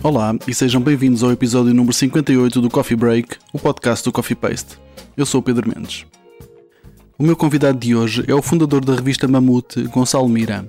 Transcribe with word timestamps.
Olá 0.00 0.32
e 0.46 0.54
sejam 0.54 0.80
bem-vindos 0.80 1.24
ao 1.24 1.32
episódio 1.32 1.74
número 1.74 1.92
58 1.92 2.60
do 2.60 2.70
Coffee 2.70 2.96
Break, 2.96 3.36
o 3.52 3.58
podcast 3.58 4.04
do 4.04 4.12
Coffee 4.12 4.36
Paste. 4.36 4.78
Eu 5.16 5.26
sou 5.26 5.40
o 5.40 5.42
Pedro 5.42 5.68
Mendes. 5.68 6.06
O 7.18 7.24
meu 7.24 7.34
convidado 7.34 7.76
de 7.76 7.96
hoje 7.96 8.24
é 8.28 8.34
o 8.34 8.40
fundador 8.40 8.84
da 8.84 8.94
revista 8.94 9.26
Mamute, 9.26 9.82
Gonçalo 9.88 10.28
Mira. 10.28 10.64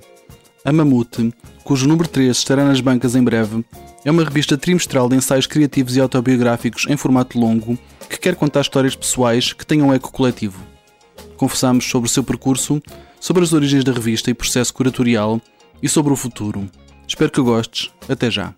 A 0.64 0.72
Mamute, 0.72 1.32
cujo 1.62 1.86
número 1.86 2.08
3 2.08 2.36
estará 2.36 2.64
nas 2.64 2.80
bancas 2.80 3.14
em 3.14 3.22
breve, 3.22 3.64
é 4.04 4.10
uma 4.10 4.24
revista 4.24 4.58
trimestral 4.58 5.08
de 5.08 5.14
ensaios 5.14 5.46
criativos 5.46 5.96
e 5.96 6.00
autobiográficos 6.00 6.86
em 6.88 6.96
formato 6.96 7.38
longo 7.38 7.78
que 8.08 8.18
quer 8.18 8.34
contar 8.34 8.62
histórias 8.62 8.96
pessoais 8.96 9.52
que 9.52 9.64
tenham 9.64 9.94
eco 9.94 10.10
coletivo. 10.10 10.60
Conversamos 11.36 11.88
sobre 11.88 12.08
o 12.08 12.12
seu 12.12 12.24
percurso, 12.24 12.82
sobre 13.20 13.44
as 13.44 13.52
origens 13.52 13.84
da 13.84 13.92
revista 13.92 14.28
e 14.28 14.34
processo 14.34 14.74
curatorial 14.74 15.40
e 15.80 15.88
sobre 15.88 16.12
o 16.12 16.16
futuro. 16.16 16.68
Espero 17.06 17.30
que 17.30 17.40
gostes. 17.40 17.92
Até 18.08 18.28
já. 18.28 18.52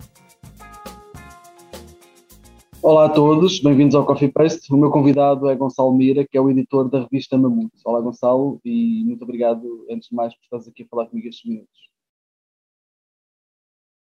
Olá 2.82 3.06
a 3.06 3.08
todos, 3.08 3.60
bem-vindos 3.60 3.94
ao 3.94 4.04
Coffee 4.04 4.28
Paste. 4.28 4.74
O 4.74 4.76
meu 4.76 4.90
convidado 4.90 5.48
é 5.48 5.54
Gonçalo 5.54 5.94
Mira, 5.94 6.26
que 6.26 6.36
é 6.36 6.40
o 6.40 6.50
editor 6.50 6.90
da 6.90 7.02
revista 7.02 7.38
Mamute. 7.38 7.80
Olá 7.84 8.00
Gonçalo 8.00 8.60
e 8.64 9.04
muito 9.04 9.22
obrigado, 9.22 9.86
antes 9.88 10.08
de 10.08 10.16
mais, 10.16 10.34
por 10.34 10.42
estares 10.42 10.66
aqui 10.66 10.82
a 10.82 10.86
falar 10.88 11.06
comigo 11.06 11.28
estes 11.28 11.48
minutos. 11.48 11.78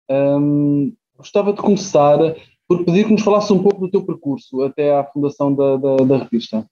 Um, 0.09 0.95
gostava 1.17 1.51
de 1.51 1.61
começar 1.61 2.17
por 2.69 2.85
pedir 2.85 3.05
que 3.05 3.11
nos 3.11 3.21
falasse 3.21 3.51
um 3.51 3.61
pouco 3.61 3.81
do 3.81 3.91
teu 3.91 4.05
percurso 4.05 4.61
até 4.61 4.95
à 4.95 5.03
fundação 5.03 5.53
da, 5.53 5.75
da, 5.75 5.95
da 5.97 6.17
revista. 6.19 6.65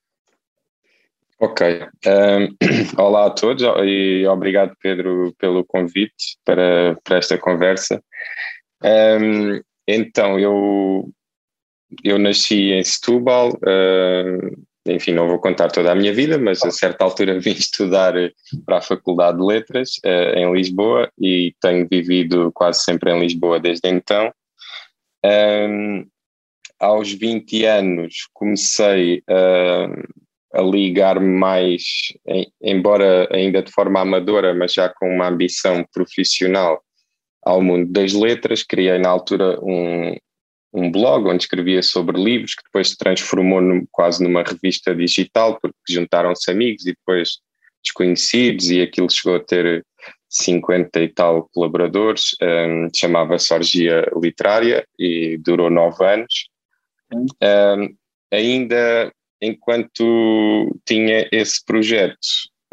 Ok. 1.42 1.82
Um, 2.06 2.56
olá 3.04 3.26
a 3.26 3.32
todos 3.32 3.62
e 3.84 4.26
obrigado, 4.28 4.74
Pedro, 4.82 5.36
pelo 5.38 5.66
convite 5.66 6.38
para, 6.46 6.98
para 7.04 7.18
esta 7.18 7.38
conversa. 7.38 8.02
Um, 8.82 9.62
então, 9.86 10.40
eu 10.40 11.12
eu 12.04 12.20
nasci 12.20 12.72
em 12.72 12.84
Setúbal, 12.84 13.50
uh, 13.50 14.66
enfim, 14.86 15.14
não 15.14 15.28
vou 15.28 15.40
contar 15.40 15.70
toda 15.70 15.92
a 15.92 15.96
minha 15.96 16.14
vida, 16.14 16.38
mas 16.38 16.64
a 16.64 16.72
certa 16.72 17.04
altura 17.04 17.40
vim 17.40 17.52
estudar 17.52 18.14
para 18.66 18.78
a 18.78 18.82
Faculdade 18.82 19.38
de 19.38 19.44
Letras 19.44 19.92
uh, 20.06 20.38
em 20.38 20.52
Lisboa 20.54 21.12
e 21.20 21.54
tenho 21.62 21.88
vivido 21.90 22.52
quase 22.54 22.84
sempre 22.84 23.12
em 23.12 23.20
Lisboa 23.20 23.60
desde 23.60 23.90
então. 23.90 24.32
Um, 25.26 26.06
aos 26.80 27.12
20 27.12 27.66
anos 27.66 28.28
comecei 28.34 29.24
uh, 29.30 30.08
a 30.54 30.62
ligar-me 30.62 31.28
mais, 31.28 31.84
em, 32.28 32.48
embora 32.62 33.28
ainda 33.32 33.62
de 33.62 33.72
forma 33.72 34.00
amadora, 34.00 34.54
mas 34.54 34.74
já 34.74 34.88
com 34.90 35.10
uma 35.10 35.28
ambição 35.28 35.86
profissional 35.92 36.82
ao 37.44 37.62
mundo 37.62 37.92
das 37.92 38.14
letras. 38.14 38.64
Criei 38.64 38.98
na 39.00 39.10
altura 39.10 39.60
um, 39.62 40.16
um 40.78 40.92
blog 40.92 41.28
onde 41.28 41.44
escrevia 41.44 41.82
sobre 41.82 42.22
livros, 42.22 42.54
que 42.54 42.64
depois 42.64 42.90
se 42.90 42.98
transformou 42.98 43.60
no, 43.60 43.88
quase 43.92 44.24
numa 44.24 44.44
revista 44.44 44.96
digital, 44.96 45.58
porque 45.60 45.76
juntaram-se 45.90 46.52
amigos 46.52 46.86
e 46.86 46.92
depois 46.92 47.40
desconhecidos, 47.84 48.70
e 48.70 48.82
aquilo 48.82 49.10
chegou 49.10 49.38
a 49.38 49.44
ter 49.44 49.84
50 50.30 51.00
e 51.00 51.08
tal 51.10 51.50
colaboradores, 51.52 52.36
um, 52.42 52.90
chamava-se 52.96 53.54
Orgia 53.54 54.06
Literária 54.22 54.86
e 55.00 55.38
durou 55.38 55.70
nove 55.70 56.06
anos. 56.06 56.48
Um, 57.14 57.96
ainda 58.32 59.12
enquanto 59.42 60.78
tinha 60.86 61.28
esse 61.32 61.64
projeto, 61.66 62.18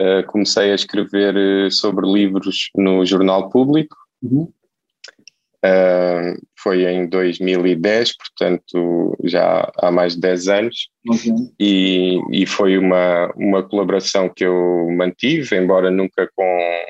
uh, 0.00 0.26
comecei 0.26 0.72
a 0.72 0.74
escrever 0.74 1.36
uh, 1.36 1.70
sobre 1.70 2.06
livros 2.06 2.70
no 2.74 3.04
Jornal 3.06 3.48
Público. 3.48 3.96
Uhum. 4.22 4.52
Uh, 5.64 6.38
foi 6.58 6.84
em 6.84 7.06
2010, 7.06 8.18
portanto 8.18 9.16
já 9.24 9.72
há 9.78 9.90
mais 9.90 10.14
de 10.14 10.20
10 10.20 10.48
anos, 10.48 10.88
e, 11.58 12.20
e 12.30 12.44
foi 12.44 12.76
uma, 12.76 13.32
uma 13.34 13.62
colaboração 13.62 14.28
que 14.28 14.44
eu 14.44 14.86
mantive, 14.90 15.56
embora 15.56 15.90
nunca 15.90 16.28
com, 16.36 16.84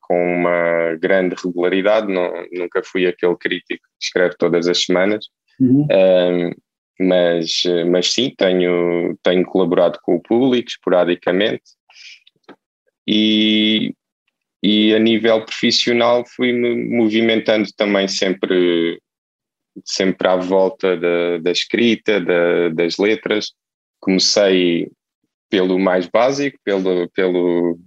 com 0.00 0.34
uma 0.34 0.96
grande 0.96 1.36
regularidade, 1.40 2.12
não, 2.12 2.32
nunca 2.52 2.82
fui 2.82 3.06
aquele 3.06 3.36
crítico 3.36 3.84
que 4.00 4.06
escreve 4.06 4.34
todas 4.36 4.66
as 4.66 4.84
semanas, 4.84 5.26
uhum. 5.60 5.82
uh, 5.82 6.56
mas, 6.98 7.62
mas 7.88 8.12
sim, 8.12 8.34
tenho, 8.36 9.16
tenho 9.22 9.44
colaborado 9.44 10.00
com 10.02 10.16
o 10.16 10.22
público 10.22 10.68
esporadicamente, 10.68 11.62
e, 13.06 13.94
e 14.62 14.94
a 14.94 14.98
nível 14.98 15.44
profissional 15.44 16.24
fui-me 16.26 16.74
movimentando 16.88 17.68
também 17.76 18.08
sempre, 18.08 19.00
sempre 19.84 20.28
à 20.28 20.36
volta 20.36 20.96
da, 20.96 21.38
da 21.38 21.50
escrita, 21.50 22.20
da, 22.20 22.68
das 22.70 22.96
letras. 22.98 23.52
Comecei 24.00 24.90
pelo 25.50 25.78
mais 25.78 26.06
básico, 26.06 26.58
pelo, 26.64 27.08
pelo, 27.10 27.78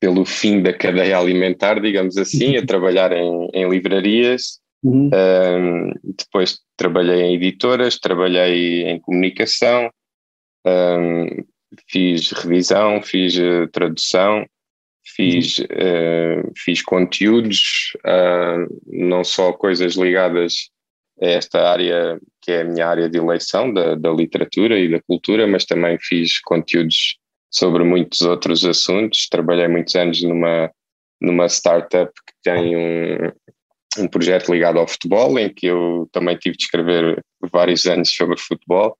pelo 0.00 0.24
fim 0.24 0.62
da 0.62 0.72
cadeia 0.72 1.18
alimentar, 1.18 1.80
digamos 1.80 2.16
assim, 2.16 2.56
a 2.56 2.64
trabalhar 2.66 3.12
em, 3.12 3.48
em 3.52 3.68
livrarias. 3.68 4.60
Uhum. 4.82 5.10
Um, 5.14 5.92
depois 6.02 6.58
trabalhei 6.76 7.20
em 7.22 7.34
editoras, 7.36 7.98
trabalhei 8.00 8.82
em 8.82 8.98
comunicação, 8.98 9.88
um, 10.66 11.44
fiz 11.88 12.32
revisão, 12.32 13.00
fiz 13.00 13.36
uh, 13.36 13.68
tradução, 13.70 14.44
fiz, 15.04 15.58
uh, 15.58 16.52
fiz 16.56 16.82
conteúdos, 16.82 17.92
uh, 18.06 18.80
não 18.86 19.24
só 19.24 19.52
coisas 19.52 19.94
ligadas 19.94 20.70
a 21.20 21.26
esta 21.26 21.68
área 21.68 22.20
que 22.40 22.50
é 22.50 22.62
a 22.62 22.64
minha 22.64 22.86
área 22.86 23.08
de 23.08 23.18
eleição, 23.18 23.72
da, 23.72 23.94
da 23.94 24.10
literatura 24.10 24.78
e 24.78 24.90
da 24.90 25.00
cultura, 25.02 25.46
mas 25.46 25.64
também 25.64 25.96
fiz 26.00 26.40
conteúdos 26.40 27.18
sobre 27.50 27.84
muitos 27.84 28.22
outros 28.22 28.64
assuntos. 28.64 29.28
Trabalhei 29.28 29.68
muitos 29.68 29.94
anos 29.94 30.22
numa, 30.22 30.70
numa 31.20 31.46
startup 31.46 32.10
que 32.26 32.34
tem 32.42 32.76
um, 32.76 33.30
um 33.98 34.08
projeto 34.08 34.52
ligado 34.52 34.78
ao 34.78 34.88
futebol, 34.88 35.38
em 35.38 35.52
que 35.52 35.66
eu 35.66 36.08
também 36.10 36.36
tive 36.36 36.56
de 36.56 36.64
escrever 36.64 37.22
vários 37.52 37.86
anos 37.86 38.12
sobre 38.12 38.38
futebol. 38.38 38.96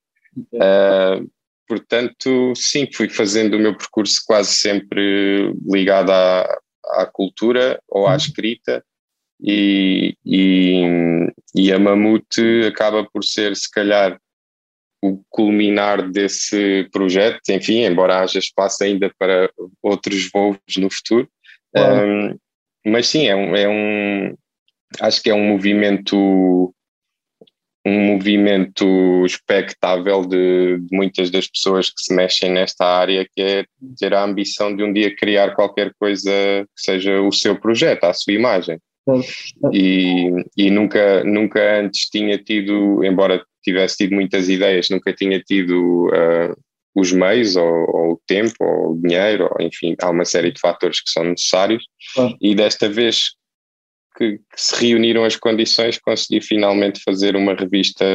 Uh, 0.53 1.29
portanto, 1.73 2.53
sim, 2.55 2.87
fui 2.93 3.09
fazendo 3.09 3.55
o 3.55 3.59
meu 3.59 3.75
percurso 3.75 4.21
quase 4.27 4.53
sempre 4.53 5.51
ligado 5.65 6.11
à, 6.11 6.43
à 6.99 7.05
cultura 7.07 7.81
ou 7.89 8.05
à 8.05 8.11
uhum. 8.11 8.17
escrita, 8.17 8.83
e, 9.41 10.15
e, 10.23 10.83
e 11.55 11.71
a 11.71 11.79
Mamute 11.79 12.65
acaba 12.67 13.03
por 13.11 13.23
ser, 13.23 13.55
se 13.55 13.69
calhar, 13.71 14.19
o 15.01 15.21
culminar 15.29 16.09
desse 16.11 16.87
projeto, 16.91 17.41
enfim, 17.49 17.83
embora 17.83 18.19
haja 18.19 18.39
espaço 18.39 18.83
ainda 18.83 19.11
para 19.17 19.51
outros 19.81 20.29
voos 20.31 20.57
no 20.77 20.89
futuro. 20.89 21.27
Um, 21.75 22.37
mas 22.85 23.07
sim, 23.07 23.27
é 23.27 23.35
um, 23.35 23.55
é 23.55 23.67
um, 23.67 24.37
acho 25.01 25.21
que 25.21 25.29
é 25.29 25.33
um 25.33 25.45
movimento 25.45 26.73
um 27.85 27.99
movimento 27.99 29.25
expectável 29.25 30.25
de, 30.25 30.79
de, 30.79 30.95
muitas 30.95 31.29
das 31.29 31.47
pessoas 31.47 31.89
que 31.89 32.01
se 32.01 32.13
mexem 32.13 32.51
nesta 32.51 32.85
área, 32.85 33.27
que 33.35 33.41
é 33.41 33.65
ter 33.97 34.13
a 34.13 34.23
ambição 34.23 34.75
de 34.75 34.83
um 34.83 34.93
dia 34.93 35.15
criar 35.15 35.53
qualquer 35.53 35.93
coisa 35.99 36.31
que 36.31 36.81
seja 36.81 37.21
o 37.21 37.31
seu 37.31 37.59
projeto, 37.59 38.05
a 38.05 38.13
sua 38.13 38.33
imagem. 38.33 38.79
E, 39.73 40.29
e 40.55 40.71
nunca, 40.71 41.23
nunca 41.25 41.81
antes 41.81 42.09
tinha 42.09 42.37
tido, 42.37 43.03
embora 43.03 43.43
tivesse 43.61 43.97
tido 43.97 44.15
muitas 44.15 44.47
ideias, 44.47 44.89
nunca 44.89 45.11
tinha 45.13 45.41
tido 45.41 46.07
uh, 46.07 46.55
os 46.95 47.11
meios, 47.11 47.55
ou, 47.57 47.65
ou, 47.65 48.13
o 48.13 48.21
tempo, 48.25 48.55
ou 48.61 48.91
o 48.91 49.01
dinheiro, 49.01 49.49
ou, 49.51 49.65
enfim, 49.65 49.95
há 50.01 50.09
uma 50.09 50.25
série 50.25 50.51
de 50.51 50.59
fatores 50.59 51.01
que 51.01 51.09
são 51.09 51.23
necessários. 51.25 51.83
E 52.41 52.55
desta 52.55 52.87
vez 52.87 53.33
que, 54.15 54.37
que, 54.37 54.41
se 54.55 54.85
reuniram 54.85 55.23
as 55.23 55.35
condições, 55.35 55.99
consegui 55.99 56.41
finalmente 56.41 57.01
fazer 57.03 57.35
uma 57.35 57.53
revista 57.53 58.05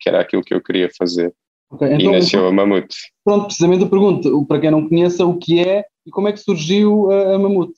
que 0.00 0.08
era 0.08 0.20
aquilo 0.20 0.42
que 0.42 0.54
eu 0.54 0.62
queria 0.62 0.90
fazer. 0.96 1.32
Okay, 1.70 1.88
então, 1.94 2.00
e 2.00 2.12
nasceu 2.12 2.40
então, 2.40 2.48
a 2.48 2.52
Mamute. 2.52 2.96
Pronto, 3.24 3.46
precisamente 3.46 3.84
a 3.84 3.88
pergunta, 3.88 4.28
para 4.46 4.60
quem 4.60 4.70
não 4.70 4.88
conheça, 4.88 5.24
o 5.24 5.38
que 5.38 5.60
é 5.60 5.84
e 6.06 6.10
como 6.10 6.28
é 6.28 6.32
que 6.32 6.40
surgiu 6.40 7.10
a, 7.10 7.34
a 7.34 7.38
Mamute? 7.38 7.74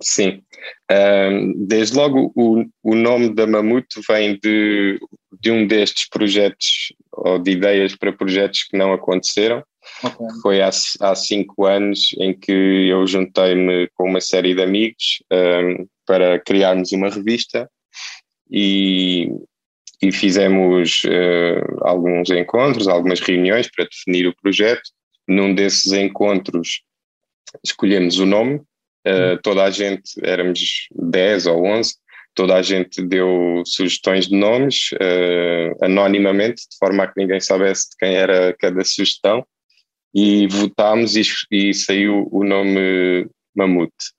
Sim, 0.00 0.42
um, 0.90 1.66
desde 1.66 1.96
logo 1.96 2.32
o, 2.34 2.64
o 2.82 2.94
nome 2.94 3.34
da 3.34 3.46
Mamute 3.46 4.00
vem 4.08 4.38
de, 4.42 4.98
de 5.40 5.50
um 5.50 5.66
destes 5.66 6.08
projetos 6.08 6.92
ou 7.12 7.38
de 7.38 7.52
ideias 7.52 7.94
para 7.96 8.12
projetos 8.12 8.64
que 8.64 8.76
não 8.76 8.92
aconteceram. 8.92 9.62
Okay. 10.02 10.26
Foi 10.42 10.60
há, 10.60 10.70
há 11.00 11.14
cinco 11.14 11.64
anos 11.66 12.14
em 12.18 12.32
que 12.32 12.52
eu 12.88 13.06
juntei-me 13.06 13.88
com 13.94 14.08
uma 14.08 14.20
série 14.20 14.54
de 14.54 14.62
amigos 14.62 15.22
um, 15.32 15.86
para 16.06 16.38
criarmos 16.40 16.92
uma 16.92 17.08
revista 17.08 17.68
e, 18.50 19.28
e 20.02 20.12
fizemos 20.12 21.02
uh, 21.04 21.78
alguns 21.82 22.30
encontros, 22.30 22.88
algumas 22.88 23.20
reuniões 23.20 23.70
para 23.70 23.86
definir 23.86 24.26
o 24.26 24.36
projeto. 24.36 24.82
Num 25.26 25.54
desses 25.54 25.92
encontros 25.92 26.82
escolhemos 27.64 28.18
o 28.18 28.26
nome, 28.26 28.56
uh, 28.56 29.40
toda 29.42 29.64
a 29.64 29.70
gente, 29.70 30.12
éramos 30.22 30.88
10 30.94 31.46
ou 31.46 31.64
11, 31.64 31.94
toda 32.34 32.54
a 32.56 32.62
gente 32.62 33.00
deu 33.02 33.62
sugestões 33.64 34.28
de 34.28 34.36
nomes 34.36 34.90
uh, 34.92 35.84
anonimamente, 35.84 36.62
de 36.70 36.76
forma 36.78 37.04
a 37.04 37.06
que 37.06 37.20
ninguém 37.20 37.40
soubesse 37.40 37.90
de 37.90 37.96
quem 37.98 38.14
era 38.14 38.54
cada 38.58 38.84
sugestão, 38.84 39.46
e 40.14 40.46
votámos 40.48 41.16
e, 41.16 41.22
e 41.50 41.74
saiu 41.74 42.28
o 42.30 42.44
nome 42.44 43.28
Mamute. 43.54 44.12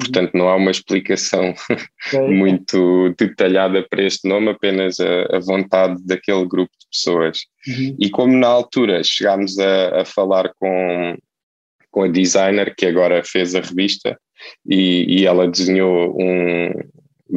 Portanto, 0.00 0.32
não 0.34 0.48
há 0.48 0.56
uma 0.56 0.70
explicação 0.70 1.54
muito 2.28 3.14
detalhada 3.18 3.86
para 3.88 4.02
este 4.02 4.26
nome, 4.26 4.48
apenas 4.48 4.98
a, 4.98 5.36
a 5.36 5.40
vontade 5.40 6.02
daquele 6.04 6.46
grupo 6.46 6.72
de 6.80 6.86
pessoas. 6.90 7.40
Uhum. 7.68 7.96
E 8.00 8.10
como 8.10 8.36
na 8.36 8.48
altura 8.48 9.04
chegámos 9.04 9.58
a, 9.58 10.00
a 10.00 10.04
falar 10.04 10.52
com, 10.58 11.16
com 11.90 12.02
a 12.02 12.08
designer 12.08 12.74
que 12.74 12.86
agora 12.86 13.22
fez 13.22 13.54
a 13.54 13.60
revista 13.60 14.18
e, 14.66 15.20
e 15.20 15.26
ela 15.26 15.46
desenhou 15.46 16.16
um, 16.18 16.72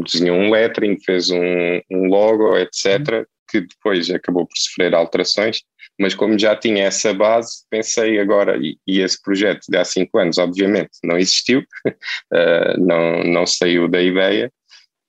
desenhou 0.01 0.37
um 0.37 0.49
lettering, 0.49 0.97
fez 1.05 1.29
um, 1.29 1.81
um 1.91 2.07
logo, 2.07 2.57
etc., 2.57 3.25
que 3.49 3.61
depois 3.61 4.09
acabou 4.09 4.47
por 4.47 4.57
sofrer 4.57 4.95
alterações, 4.95 5.61
mas 5.99 6.15
como 6.15 6.37
já 6.37 6.55
tinha 6.55 6.85
essa 6.85 7.13
base, 7.13 7.63
pensei 7.69 8.19
agora, 8.19 8.57
e, 8.57 8.77
e 8.87 8.99
esse 8.99 9.21
projeto 9.21 9.61
de 9.69 9.77
há 9.77 9.85
cinco 9.85 10.17
anos, 10.17 10.37
obviamente, 10.37 10.91
não 11.03 11.17
existiu, 11.17 11.59
uh, 11.59 12.79
não, 12.79 13.23
não 13.23 13.45
saiu 13.45 13.87
da 13.87 14.01
ideia. 14.01 14.51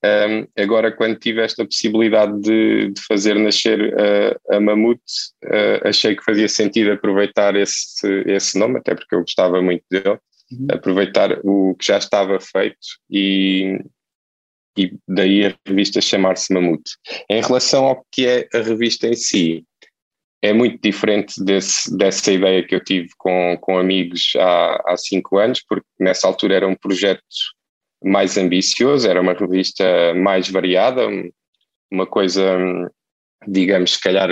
Um, 0.05 0.47
agora, 0.63 0.93
quando 0.93 1.19
tive 1.19 1.41
esta 1.41 1.65
possibilidade 1.65 2.39
de, 2.41 2.91
de 2.91 3.01
fazer 3.09 3.37
nascer 3.37 3.95
uh, 3.95 4.55
a 4.55 4.61
Mamute, 4.61 5.01
uh, 5.47 5.89
achei 5.89 6.15
que 6.15 6.23
fazia 6.23 6.47
sentido 6.47 6.93
aproveitar 6.93 7.57
esse, 7.57 8.07
esse 8.27 8.59
nome, 8.59 8.79
até 8.79 8.95
porque 8.95 9.15
eu 9.15 9.21
gostava 9.21 9.63
muito 9.63 9.83
dele, 9.91 10.19
uhum. 10.53 10.67
aproveitar 10.71 11.39
o 11.43 11.75
que 11.77 11.87
já 11.87 11.97
estava 11.97 12.39
feito 12.39 12.77
e, 13.11 13.79
e 14.77 14.93
daí 15.09 15.47
a 15.47 15.55
revista 15.67 16.03
chamar-se 16.03 16.53
Mamute. 16.53 16.93
Em 17.31 17.41
relação 17.41 17.87
ao 17.87 18.05
que 18.13 18.27
é 18.27 18.47
a 18.53 18.59
revista 18.59 19.07
em 19.09 19.15
si, 19.15 19.65
é 20.45 20.53
muito 20.53 20.79
diferente 20.83 21.43
desse, 21.43 21.97
dessa 21.97 22.31
ideia 22.31 22.63
que 22.63 22.75
eu 22.75 22.85
tive 22.85 23.09
com, 23.17 23.57
com 23.63 23.79
amigos 23.79 24.33
há, 24.37 24.93
há 24.93 24.97
cinco 24.99 25.39
anos, 25.39 25.65
porque 25.67 25.87
nessa 25.99 26.27
altura 26.27 26.57
era 26.57 26.69
um 26.69 26.75
projeto 26.75 27.23
mais 28.05 28.37
ambicioso, 28.37 29.09
era 29.09 29.23
uma 29.23 29.33
revista 29.33 30.13
mais 30.15 30.51
variada, 30.51 31.09
uma 31.91 32.07
coisa, 32.07 32.43
digamos, 33.49 33.95
se 33.95 34.03
calhar, 34.03 34.29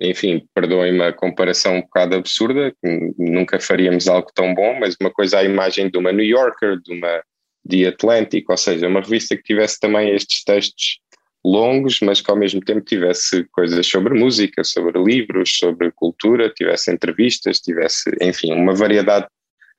enfim, 0.00 0.42
perdoem-me 0.54 1.02
a 1.02 1.12
comparação 1.12 1.76
um 1.76 1.82
bocado 1.82 2.16
absurda, 2.16 2.74
nunca 3.18 3.60
faríamos 3.60 4.08
algo 4.08 4.30
tão 4.34 4.54
bom, 4.54 4.80
mas 4.80 4.96
uma 4.98 5.10
coisa 5.10 5.40
à 5.40 5.44
imagem 5.44 5.90
de 5.90 5.98
uma 5.98 6.12
New 6.12 6.24
Yorker, 6.24 6.80
de 6.80 6.94
uma 6.94 7.22
The 7.68 7.88
Atlantic, 7.88 8.48
ou 8.48 8.56
seja, 8.56 8.88
uma 8.88 9.02
revista 9.02 9.36
que 9.36 9.42
tivesse 9.42 9.78
também 9.78 10.14
estes 10.14 10.42
textos 10.44 11.01
longos, 11.44 12.00
mas 12.00 12.20
que 12.20 12.30
ao 12.30 12.36
mesmo 12.36 12.60
tempo 12.60 12.80
tivesse 12.82 13.44
coisas 13.50 13.86
sobre 13.86 14.18
música, 14.18 14.62
sobre 14.62 15.02
livros, 15.02 15.56
sobre 15.56 15.90
cultura, 15.92 16.50
tivesse 16.50 16.92
entrevistas, 16.92 17.60
tivesse, 17.60 18.10
enfim, 18.20 18.52
uma 18.52 18.74
variedade 18.74 19.26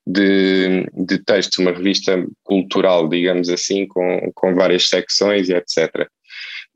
de, 0.05 0.85
de 0.93 1.17
textos, 1.19 1.59
uma 1.59 1.71
revista 1.71 2.25
cultural, 2.43 3.07
digamos 3.07 3.49
assim, 3.49 3.87
com, 3.87 4.31
com 4.35 4.53
várias 4.53 4.89
secções 4.89 5.49
e 5.49 5.53
etc. 5.53 6.07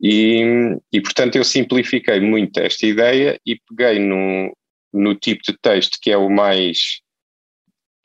E, 0.01 0.77
e, 0.93 1.01
portanto, 1.01 1.35
eu 1.35 1.43
simplifiquei 1.43 2.19
muito 2.19 2.59
esta 2.59 2.85
ideia 2.85 3.39
e 3.45 3.59
peguei 3.67 3.99
no, 3.99 4.55
no 4.93 5.15
tipo 5.15 5.41
de 5.43 5.57
texto 5.61 5.97
que 6.01 6.11
é 6.11 6.17
o 6.17 6.29
mais 6.29 7.01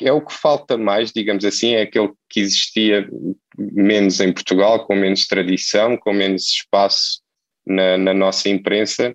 é 0.04 0.12
o 0.12 0.20
que 0.20 0.32
falta 0.32 0.76
mais, 0.76 1.12
digamos 1.12 1.44
assim, 1.44 1.75
é 1.75 1.82
aquele 1.82 2.10
que 2.28 2.40
existia 2.40 3.08
menos 3.56 4.20
em 4.20 4.32
Portugal, 4.32 4.87
com 4.87 4.94
menos 4.94 5.26
tradição, 5.26 5.96
com 5.96 6.12
menos 6.12 6.49
espaço 6.49 7.20
na, 7.66 7.96
na 7.99 8.14
nossa 8.14 8.49
imprensa, 8.49 9.14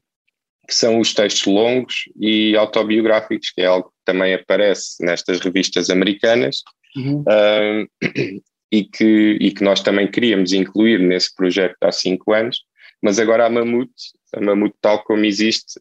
que 0.68 0.74
são 0.74 1.00
os 1.00 1.14
textos 1.14 1.46
longos 1.46 2.10
e 2.20 2.56
autobiográficos, 2.56 3.52
que 3.52 3.62
é 3.62 3.66
algo 3.66 3.90
que 3.90 3.96
também 4.06 4.34
aparece 4.34 5.04
nestas 5.04 5.40
revistas 5.40 5.90
americanas 5.90 6.62
uhum. 6.96 7.22
uh, 7.22 7.88
e, 8.72 8.84
que, 8.84 9.38
e 9.40 9.52
que 9.52 9.64
nós 9.64 9.82
também 9.82 10.10
queríamos 10.10 10.52
incluir 10.52 11.00
nesse 11.00 11.34
projeto 11.34 11.78
há 11.82 11.92
cinco 11.92 12.34
anos, 12.34 12.60
mas 13.02 13.20
agora 13.20 13.46
a 13.46 13.50
Mamute, 13.50 13.94
a 14.34 14.42
Mamute 14.42 14.76
tal 14.82 15.04
como 15.04 15.24
existe, 15.24 15.80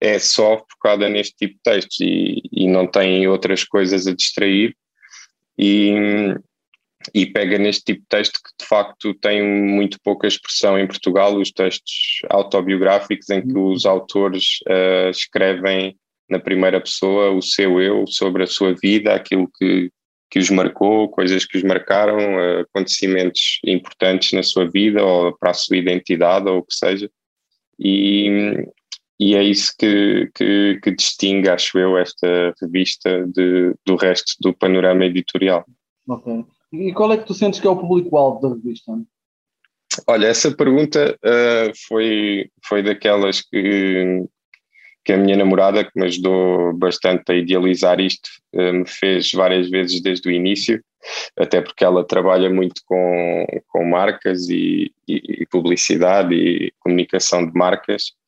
é 0.00 0.18
só 0.18 0.64
focada 0.70 1.08
neste 1.08 1.36
tipo 1.36 1.54
de 1.54 1.60
textos 1.62 2.00
e, 2.00 2.42
e 2.50 2.66
não 2.66 2.86
tem 2.86 3.28
outras 3.28 3.64
coisas 3.64 4.06
a 4.06 4.14
distrair 4.14 4.74
e, 5.58 5.94
e 7.14 7.26
pega 7.26 7.58
neste 7.58 7.84
tipo 7.84 8.00
de 8.00 8.06
texto 8.08 8.40
que 8.42 8.50
de 8.58 8.66
facto 8.66 9.14
tem 9.14 9.42
muito 9.42 9.98
pouca 10.02 10.26
expressão 10.26 10.78
em 10.78 10.86
Portugal, 10.86 11.36
os 11.36 11.50
textos 11.50 12.20
autobiográficos 12.30 13.28
em 13.28 13.46
que 13.46 13.58
os 13.58 13.84
autores 13.84 14.60
uh, 14.66 15.10
escrevem 15.10 15.96
na 16.28 16.38
primeira 16.38 16.80
pessoa 16.80 17.30
o 17.30 17.42
seu 17.42 17.80
eu 17.80 18.06
sobre 18.06 18.44
a 18.44 18.46
sua 18.46 18.74
vida, 18.74 19.14
aquilo 19.14 19.50
que, 19.58 19.90
que 20.30 20.38
os 20.38 20.48
marcou, 20.48 21.10
coisas 21.10 21.44
que 21.44 21.58
os 21.58 21.62
marcaram, 21.62 22.16
uh, 22.16 22.60
acontecimentos 22.60 23.58
importantes 23.64 24.32
na 24.32 24.42
sua 24.42 24.66
vida 24.70 25.04
ou 25.04 25.36
para 25.36 25.50
a 25.50 25.54
sua 25.54 25.76
identidade 25.76 26.48
ou 26.48 26.58
o 26.58 26.62
que 26.62 26.74
seja. 26.74 27.10
E, 27.78 28.66
e 29.20 29.36
é 29.36 29.42
isso 29.42 29.74
que, 29.78 30.30
que, 30.34 30.80
que, 30.82 30.90
distingue, 30.92 31.50
acho 31.50 31.78
eu, 31.78 31.98
esta 31.98 32.54
revista 32.58 33.26
de, 33.26 33.74
do 33.84 33.94
resto 33.94 34.34
do 34.40 34.54
panorama 34.54 35.04
editorial. 35.04 35.62
Ok. 36.08 36.42
E 36.72 36.90
qual 36.94 37.12
é 37.12 37.18
que 37.18 37.26
tu 37.26 37.34
sentes 37.34 37.60
que 37.60 37.66
é 37.66 37.70
o 37.70 37.76
público-alvo 37.76 38.40
da 38.40 38.54
revista? 38.54 38.92
Olha, 40.06 40.26
essa 40.26 40.50
pergunta 40.50 41.18
uh, 41.22 41.72
foi, 41.86 42.48
foi 42.66 42.82
daquelas 42.82 43.42
que, 43.42 44.24
que 45.04 45.12
a 45.12 45.18
minha 45.18 45.36
namorada, 45.36 45.84
que 45.84 45.90
me 46.00 46.06
ajudou 46.06 46.72
bastante 46.78 47.30
a 47.30 47.34
idealizar 47.34 48.00
isto, 48.00 48.30
uh, 48.54 48.72
me 48.72 48.88
fez 48.88 49.32
várias 49.32 49.68
vezes 49.68 50.00
desde 50.00 50.30
o 50.30 50.32
início, 50.32 50.82
até 51.36 51.60
porque 51.60 51.84
ela 51.84 52.06
trabalha 52.06 52.48
muito 52.48 52.80
com, 52.86 53.46
com 53.68 53.84
marcas 53.84 54.48
e, 54.48 54.90
e, 55.06 55.42
e 55.42 55.46
publicidade 55.46 56.34
e 56.34 56.72
comunicação 56.80 57.44
de 57.44 57.52
marcas 57.52 58.18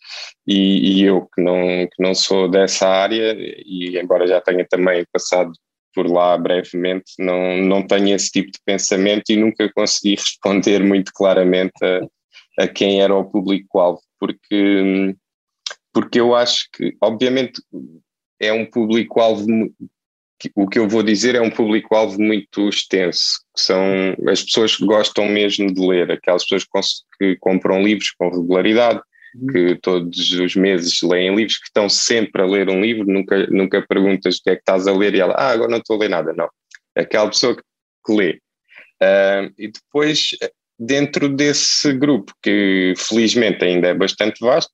e, 0.47 1.01
e, 1.01 1.05
eu 1.05 1.29
que 1.35 1.43
não, 1.43 1.87
que 1.87 2.03
não 2.03 2.15
sou 2.15 2.49
dessa 2.49 2.89
área 2.89 3.35
e 3.39 3.99
embora 3.99 4.27
já 4.27 4.41
tenha 4.41 4.67
também 4.69 5.05
passado 5.13 5.53
por 5.95 6.11
lá 6.11 6.37
brevemente, 6.37 7.13
não, 7.19 7.59
não 7.59 7.87
tenho 7.87 8.15
esse 8.15 8.31
tipo 8.31 8.51
de 8.51 8.59
pensamento 8.65 9.31
e 9.31 9.37
nunca 9.37 9.71
consegui 9.73 10.17
responder 10.17 10.83
muito 10.83 11.13
claramente 11.15 11.73
a, 11.83 12.65
a 12.65 12.69
quem 12.69 13.03
era 13.03 13.15
o 13.15 13.25
público-alvo, 13.25 14.01
porque, 14.19 15.15
porque 15.93 16.21
eu 16.21 16.35
acho 16.35 16.69
que, 16.73 16.97
obviamente, 17.01 17.63
é 18.41 18.53
um 18.53 18.67
público-alvo, 18.67 19.47
o 20.57 20.69
que 20.69 20.79
eu 20.79 20.89
vou 20.89 21.03
dizer 21.03 21.35
é 21.35 21.41
um 21.41 21.51
público-alvo 21.51 22.21
muito 22.21 22.69
extenso, 22.69 23.41
que 23.55 23.63
são 23.63 24.17
as 24.29 24.43
pessoas 24.43 24.77
que 24.77 24.85
gostam 24.85 25.27
mesmo 25.29 25.73
de 25.73 25.87
ler, 25.87 26.11
aquelas 26.11 26.45
pessoas 26.45 27.05
que 27.19 27.37
compram 27.37 27.83
livros 27.83 28.11
com 28.11 28.29
regularidade, 28.29 29.01
que 29.53 29.77
todos 29.77 30.33
os 30.33 30.55
meses 30.55 31.03
leem 31.03 31.35
livros, 31.35 31.59
que 31.59 31.67
estão 31.67 31.89
sempre 31.89 32.43
a 32.43 32.47
ler 32.47 32.69
um 32.69 32.81
livro, 32.81 33.07
nunca, 33.07 33.47
nunca 33.47 33.87
perguntas 33.87 34.37
o 34.37 34.43
que 34.43 34.51
é 34.51 34.55
que 34.55 34.61
estás 34.61 34.87
a 34.87 34.93
ler 34.93 35.15
e 35.15 35.21
ela, 35.21 35.35
ah, 35.35 35.51
agora 35.51 35.71
não 35.71 35.79
estou 35.79 35.97
a 35.97 36.01
ler 36.01 36.11
nada, 36.11 36.33
não. 36.33 36.49
Aquela 36.97 37.29
pessoa 37.29 37.57
que, 37.57 37.63
que 38.05 38.13
lê. 38.13 38.33
Uh, 39.03 39.53
e 39.59 39.69
depois, 39.69 40.31
dentro 40.79 41.29
desse 41.29 41.93
grupo, 41.95 42.33
que 42.43 42.95
felizmente 42.97 43.65
ainda 43.65 43.89
é 43.89 43.95
bastante 43.95 44.39
vasto, 44.41 44.73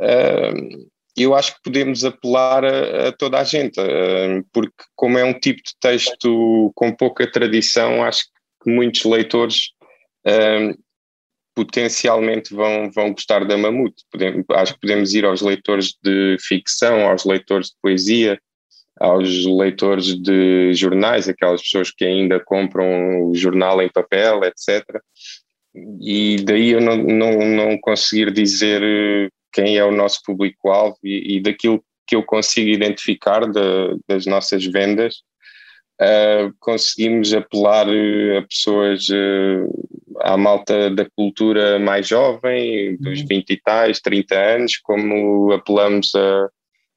uh, 0.00 0.88
eu 1.16 1.34
acho 1.34 1.54
que 1.56 1.62
podemos 1.64 2.04
apelar 2.04 2.64
a, 2.64 3.08
a 3.08 3.12
toda 3.12 3.38
a 3.38 3.44
gente, 3.44 3.78
uh, 3.80 4.44
porque 4.52 4.84
como 4.94 5.18
é 5.18 5.24
um 5.24 5.38
tipo 5.38 5.60
de 5.62 5.74
texto 5.80 6.72
com 6.74 6.94
pouca 6.94 7.30
tradição, 7.30 8.04
acho 8.04 8.22
que 8.62 8.70
muitos 8.70 9.04
leitores 9.04 9.70
potencialmente 11.64 12.54
vão, 12.54 12.90
vão 12.90 13.12
gostar 13.12 13.44
da 13.44 13.56
Mamute. 13.56 14.04
Podemos, 14.10 14.44
acho 14.50 14.74
que 14.74 14.80
podemos 14.80 15.12
ir 15.14 15.24
aos 15.24 15.42
leitores 15.42 15.94
de 16.02 16.36
ficção, 16.40 17.08
aos 17.08 17.24
leitores 17.24 17.68
de 17.68 17.74
poesia, 17.82 18.40
aos 18.98 19.44
leitores 19.44 20.14
de 20.22 20.72
jornais, 20.74 21.28
aquelas 21.28 21.62
pessoas 21.62 21.90
que 21.90 22.04
ainda 22.04 22.40
compram 22.40 23.24
o 23.24 23.34
jornal 23.34 23.80
em 23.82 23.88
papel, 23.88 24.42
etc. 24.44 24.84
E 26.00 26.36
daí 26.44 26.70
eu 26.70 26.80
não, 26.80 26.96
não, 26.96 27.32
não 27.38 27.78
conseguir 27.78 28.32
dizer 28.32 28.82
eh, 28.82 29.28
quem 29.52 29.76
é 29.76 29.84
o 29.84 29.92
nosso 29.92 30.20
público-alvo 30.24 30.98
e, 31.04 31.36
e, 31.36 31.40
daquilo 31.40 31.82
que 32.06 32.16
eu 32.16 32.22
consigo 32.22 32.68
identificar 32.68 33.46
de, 33.46 33.98
das 34.08 34.26
nossas 34.26 34.64
vendas, 34.66 35.22
uh, 36.00 36.52
conseguimos 36.58 37.32
apelar 37.32 37.86
eh, 37.88 38.38
a 38.38 38.42
pessoas 38.42 39.08
uh, 39.10 39.79
à 40.22 40.36
malta 40.36 40.90
da 40.90 41.08
cultura 41.16 41.78
mais 41.78 42.08
jovem, 42.08 42.96
dos 42.98 43.20
20 43.20 43.30
uhum. 43.32 43.54
e 43.54 43.60
tais, 43.60 44.00
30 44.00 44.34
anos, 44.34 44.76
como 44.78 45.52
apelamos 45.52 46.14
a, 46.14 46.48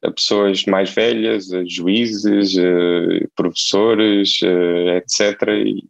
a 0.03 0.11
pessoas 0.11 0.65
mais 0.65 0.93
velhas, 0.93 1.51
a 1.51 1.63
juízes, 1.65 2.57
a 2.57 3.27
professores, 3.35 4.39
a, 4.43 4.97
etc. 4.97 5.47
E, 5.49 5.83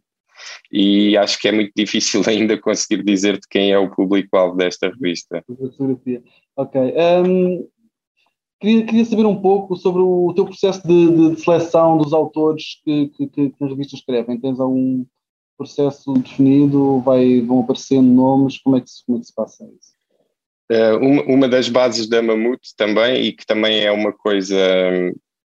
e 0.72 1.16
acho 1.16 1.40
que 1.40 1.48
é 1.48 1.52
muito 1.52 1.72
difícil 1.76 2.22
ainda 2.28 2.58
conseguir 2.58 3.02
dizer 3.02 3.34
de 3.34 3.48
quem 3.48 3.72
é 3.72 3.78
o 3.78 3.90
público-alvo 3.90 4.56
desta 4.56 4.88
revista. 4.88 5.44
Ok. 6.56 6.80
Um, 7.26 7.68
queria, 8.60 8.86
queria, 8.86 9.04
saber 9.04 9.26
um 9.26 9.40
pouco 9.40 9.76
sobre 9.76 10.02
o 10.02 10.32
teu 10.34 10.44
processo 10.44 10.86
de, 10.86 11.34
de 11.34 11.40
seleção 11.40 11.98
dos 11.98 12.12
autores 12.12 12.80
que, 12.84 13.08
que, 13.08 13.26
que, 13.26 13.50
que 13.50 13.64
as 13.64 13.70
revistas 13.70 14.00
escrevem. 14.00 14.40
Tens 14.40 14.60
algum 14.60 15.04
processo 15.56 16.12
definido? 16.14 17.00
Vai, 17.00 17.40
vão 17.40 17.60
aparecendo 17.60 18.08
nomes? 18.08 18.58
Como 18.58 18.76
é 18.76 18.80
que 18.80 18.90
se, 18.90 19.04
como 19.04 19.18
é 19.18 19.20
que 19.20 19.26
se 19.26 19.34
passa 19.34 19.64
isso? 19.64 19.94
Uh, 20.72 20.96
uma, 20.98 21.22
uma, 21.22 21.48
das 21.48 21.68
bases 21.68 22.08
da 22.08 22.22
Mamute 22.22 22.74
também, 22.76 23.24
e 23.24 23.32
que 23.32 23.44
também 23.44 23.84
é 23.84 23.92
uma 23.92 24.12
coisa 24.12 24.56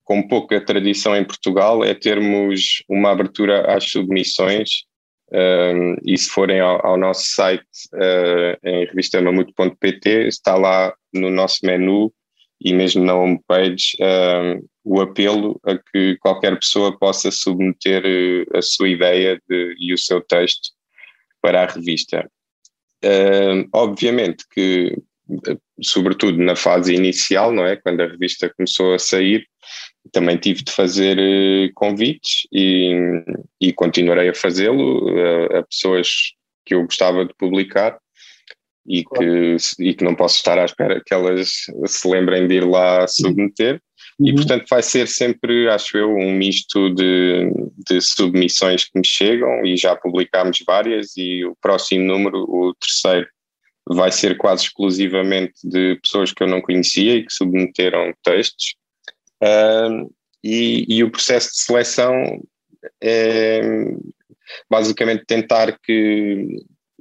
com 0.04 0.26
pouca 0.26 0.64
tradição 0.64 1.16
em 1.16 1.24
Portugal, 1.24 1.84
é 1.84 1.94
termos 1.94 2.82
uma 2.88 3.10
abertura 3.10 3.74
às 3.74 3.84
submissões. 3.84 4.84
Um, 5.32 5.96
e 6.04 6.16
se 6.16 6.28
forem 6.30 6.60
ao, 6.60 6.86
ao 6.86 6.96
nosso 6.96 7.24
site 7.24 7.64
uh, 7.94 8.68
em 8.68 8.86
revistamamute.pt, 8.86 10.28
está 10.28 10.54
lá 10.56 10.94
no 11.12 11.30
nosso 11.30 11.58
menu 11.64 12.12
e 12.60 12.72
mesmo 12.72 13.04
na 13.04 13.14
homepage 13.14 13.96
uh, 14.00 14.68
o 14.84 15.00
apelo 15.00 15.60
a 15.64 15.76
que 15.76 16.16
qualquer 16.18 16.58
pessoa 16.58 16.96
possa 16.98 17.30
submeter 17.30 18.02
uh, 18.04 18.56
a 18.56 18.62
sua 18.62 18.88
ideia 18.88 19.40
de, 19.48 19.75
e 19.78 19.92
o 19.92 19.98
seu 19.98 20.20
texto 20.20 20.70
para 21.40 21.62
a 21.62 21.66
revista. 21.66 22.28
Obviamente 23.72 24.44
que, 24.50 24.96
sobretudo 25.80 26.38
na 26.38 26.56
fase 26.56 26.92
inicial, 26.92 27.52
não 27.52 27.64
é, 27.64 27.76
quando 27.76 28.00
a 28.00 28.06
revista 28.08 28.52
começou 28.56 28.94
a 28.94 28.98
sair, 28.98 29.46
também 30.12 30.36
tive 30.36 30.62
de 30.62 30.72
fazer 30.72 31.18
eh, 31.18 31.70
convites 31.75 32.46
e, 32.52 33.22
e 33.60 33.72
continuarei 33.72 34.28
a 34.28 34.34
fazê-lo 34.34 35.08
a, 35.08 35.58
a 35.58 35.62
pessoas 35.62 36.08
que 36.64 36.75
eu 36.75 36.82
gostava 36.84 37.25
de 37.25 37.34
publicar 37.34 37.98
e 38.88 39.04
que, 39.04 39.56
e 39.80 39.94
que 39.94 40.04
não 40.04 40.14
posso 40.14 40.36
estar 40.36 40.58
à 40.58 40.64
espera 40.64 41.02
que 41.04 41.12
elas 41.12 41.48
se 41.86 42.08
lembrem 42.08 42.46
de 42.46 42.54
ir 42.54 42.66
lá 42.66 43.06
submeter. 43.06 43.80
Uhum. 44.18 44.28
E, 44.28 44.34
portanto, 44.34 44.66
vai 44.68 44.82
ser 44.82 45.06
sempre, 45.08 45.68
acho 45.68 45.96
eu, 45.96 46.10
um 46.10 46.32
misto 46.32 46.94
de, 46.94 47.50
de 47.88 48.00
submissões 48.00 48.84
que 48.84 48.98
me 48.98 49.06
chegam 49.06 49.64
e 49.64 49.76
já 49.76 49.94
publicámos 49.94 50.62
várias. 50.66 51.16
E 51.16 51.44
o 51.44 51.56
próximo 51.60 52.04
número, 52.04 52.38
o 52.48 52.74
terceiro, 52.74 53.28
vai 53.88 54.10
ser 54.10 54.36
quase 54.36 54.64
exclusivamente 54.64 55.54
de 55.62 55.96
pessoas 56.02 56.32
que 56.32 56.42
eu 56.42 56.48
não 56.48 56.60
conhecia 56.60 57.16
e 57.16 57.24
que 57.24 57.32
submeteram 57.32 58.12
textos. 58.22 58.74
Uh, 59.42 60.10
e, 60.42 60.86
e, 60.88 61.04
o 61.04 61.10
processo 61.10 61.50
de 61.50 61.58
seleção 61.60 62.40
é 63.02 63.60
basicamente 64.70 65.24
tentar 65.26 65.78
que 65.80 66.46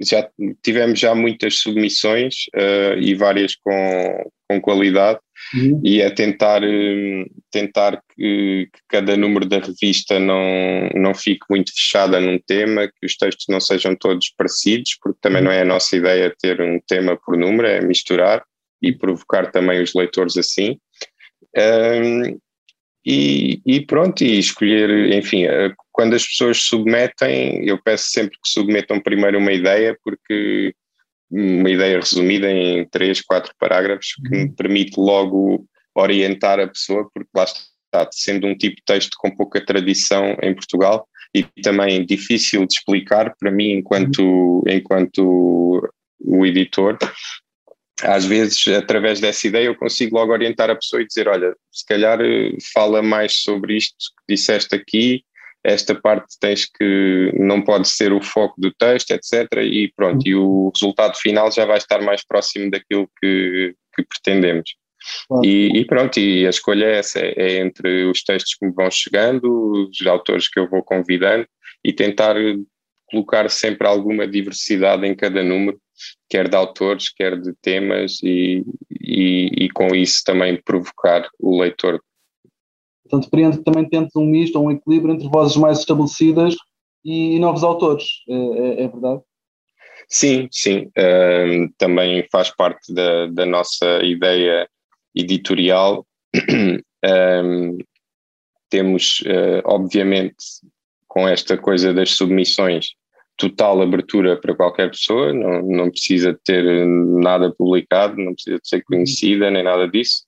já 0.01 0.27
tivemos 0.61 0.99
já 0.99 1.15
muitas 1.15 1.59
submissões 1.59 2.47
uh, 2.55 2.99
e 2.99 3.15
várias 3.15 3.55
com, 3.55 4.31
com 4.49 4.61
qualidade 4.61 5.19
uhum. 5.53 5.81
e 5.83 6.01
é 6.01 6.09
tentar, 6.09 6.63
uh, 6.63 7.25
tentar 7.51 8.01
que, 8.13 8.69
que, 8.71 8.79
cada 8.89 9.15
número 9.15 9.45
da 9.45 9.59
revista 9.59 10.19
não, 10.19 10.89
não 10.95 11.13
fique 11.13 11.45
muito 11.49 11.71
fechada 11.73 12.19
num 12.19 12.39
tema, 12.39 12.87
que 12.87 13.05
os 13.05 13.15
textos 13.15 13.45
não 13.47 13.59
sejam 13.59 13.95
todos 13.95 14.33
parecidos, 14.37 14.97
porque 15.01 15.19
também 15.21 15.41
não 15.41 15.51
é 15.51 15.61
a 15.61 15.65
nossa 15.65 15.95
ideia 15.95 16.33
ter 16.41 16.61
um 16.61 16.79
tema 16.87 17.17
por 17.25 17.37
número, 17.37 17.67
é 17.67 17.81
misturar 17.81 18.43
e 18.81 18.91
provocar 18.91 19.51
também 19.51 19.81
os 19.81 19.93
leitores 19.93 20.37
assim. 20.37 20.77
Um, 21.57 22.37
e, 23.05 23.61
e, 23.65 23.85
pronto, 23.85 24.23
e 24.23 24.39
escolher, 24.39 25.13
enfim, 25.13 25.43
eh, 25.45 25.71
quando 25.91 26.15
as 26.15 26.25
pessoas 26.25 26.57
submetem, 26.57 27.63
eu 27.67 27.79
peço 27.81 28.09
sempre 28.09 28.37
que 28.41 28.49
submetam 28.49 28.99
primeiro 28.99 29.37
uma 29.37 29.51
ideia, 29.51 29.95
porque 30.03 30.73
uma 31.29 31.69
ideia 31.69 31.99
resumida 31.99 32.51
em 32.51 32.83
três, 32.89 33.21
quatro 33.21 33.53
parágrafos, 33.59 34.13
que 34.15 34.29
me 34.29 34.43
uhum. 34.43 34.55
permite 34.55 34.99
logo 34.99 35.67
orientar 35.93 36.59
a 36.59 36.67
pessoa, 36.67 37.07
porque 37.13 37.29
lá 37.35 37.43
está, 37.43 38.09
sendo 38.11 38.47
um 38.47 38.57
tipo 38.57 38.77
de 38.77 38.83
texto 38.83 39.15
com 39.19 39.35
pouca 39.35 39.63
tradição 39.63 40.35
em 40.41 40.53
Portugal 40.53 41.07
e 41.33 41.43
também 41.61 42.05
difícil 42.05 42.65
de 42.65 42.73
explicar 42.73 43.35
para 43.39 43.51
mim 43.51 43.71
enquanto, 43.71 44.19
uhum. 44.19 44.63
enquanto 44.67 45.87
o 46.19 46.45
editor, 46.45 46.97
às 48.03 48.25
vezes, 48.25 48.67
através 48.67 49.19
dessa 49.19 49.47
ideia, 49.47 49.65
eu 49.65 49.75
consigo 49.75 50.17
logo 50.17 50.33
orientar 50.33 50.69
a 50.69 50.75
pessoa 50.75 51.01
e 51.01 51.07
dizer: 51.07 51.27
olha, 51.27 51.55
se 51.71 51.85
calhar 51.85 52.19
eh, 52.21 52.51
fala 52.73 53.01
mais 53.01 53.37
sobre 53.43 53.77
isto 53.77 53.95
que 53.97 54.35
disseste 54.35 54.75
aqui, 54.75 55.23
esta 55.63 55.95
parte 55.95 56.37
tens 56.39 56.65
que 56.65 57.31
não 57.33 57.61
pode 57.61 57.87
ser 57.87 58.13
o 58.13 58.21
foco 58.21 58.59
do 58.59 58.71
texto, 58.73 59.11
etc. 59.11 59.47
E 59.63 59.91
pronto, 59.95 60.27
e 60.27 60.35
o 60.35 60.71
resultado 60.73 61.17
final 61.17 61.51
já 61.51 61.65
vai 61.65 61.77
estar 61.77 62.01
mais 62.01 62.23
próximo 62.25 62.69
daquilo 62.69 63.09
que, 63.19 63.73
que 63.95 64.03
pretendemos. 64.03 64.75
E, 65.43 65.79
e, 65.79 65.85
pronto, 65.85 66.19
e 66.19 66.45
a 66.45 66.49
escolha 66.49 66.85
é 66.85 66.97
essa: 66.97 67.19
é 67.19 67.59
entre 67.59 68.05
os 68.05 68.23
textos 68.23 68.55
que 68.55 68.65
me 68.65 68.73
vão 68.73 68.91
chegando, 68.91 69.89
os 69.89 70.05
autores 70.05 70.49
que 70.49 70.59
eu 70.59 70.69
vou 70.69 70.83
convidando 70.83 71.47
e 71.83 71.93
tentar 71.93 72.35
colocar 73.09 73.49
sempre 73.49 73.87
alguma 73.87 74.27
diversidade 74.27 75.05
em 75.05 75.15
cada 75.15 75.43
número 75.43 75.79
quer 76.29 76.49
de 76.49 76.55
autores, 76.55 77.09
quer 77.09 77.39
de 77.39 77.53
temas, 77.61 78.21
e, 78.23 78.63
e, 78.99 79.65
e 79.65 79.69
com 79.69 79.95
isso 79.95 80.23
também 80.25 80.61
provocar 80.61 81.29
o 81.39 81.59
leitor. 81.59 82.01
Portanto, 83.03 83.25
compreendo 83.25 83.57
que 83.57 83.63
também 83.63 83.87
tentes 83.87 84.15
um 84.15 84.25
misto, 84.25 84.59
um 84.59 84.71
equilíbrio 84.71 85.13
entre 85.13 85.29
vozes 85.29 85.55
mais 85.57 85.79
estabelecidas 85.79 86.55
e, 87.03 87.37
novos 87.39 87.63
autores, 87.63 88.23
é, 88.27 88.33
é, 88.33 88.83
é 88.83 88.87
verdade? 88.87 89.21
Sim, 90.09 90.47
sim. 90.51 90.91
Uh, 90.97 91.71
também 91.77 92.27
faz 92.31 92.49
parte 92.49 92.93
da, 92.93 93.27
da 93.27 93.45
nossa 93.45 94.03
ideia 94.03 94.67
editorial. 95.13 96.05
Uh, 97.05 97.77
temos, 98.67 99.19
uh, 99.27 99.61
obviamente, 99.63 100.43
com 101.15 101.25
esta 101.25 101.57
coisa 101.57 101.93
das 101.93 102.11
submissões, 102.11 102.87
total 103.37 103.81
abertura 103.81 104.35
para 104.35 104.53
qualquer 104.53 104.91
pessoa, 104.91 105.31
não, 105.31 105.61
não 105.61 105.89
precisa 105.89 106.37
ter 106.43 106.85
nada 106.85 107.53
publicado, 107.57 108.17
não 108.17 108.33
precisa 108.33 108.59
de 108.59 108.67
ser 108.67 108.83
conhecida 108.83 109.49
nem 109.49 109.63
nada 109.63 109.87
disso. 109.87 110.23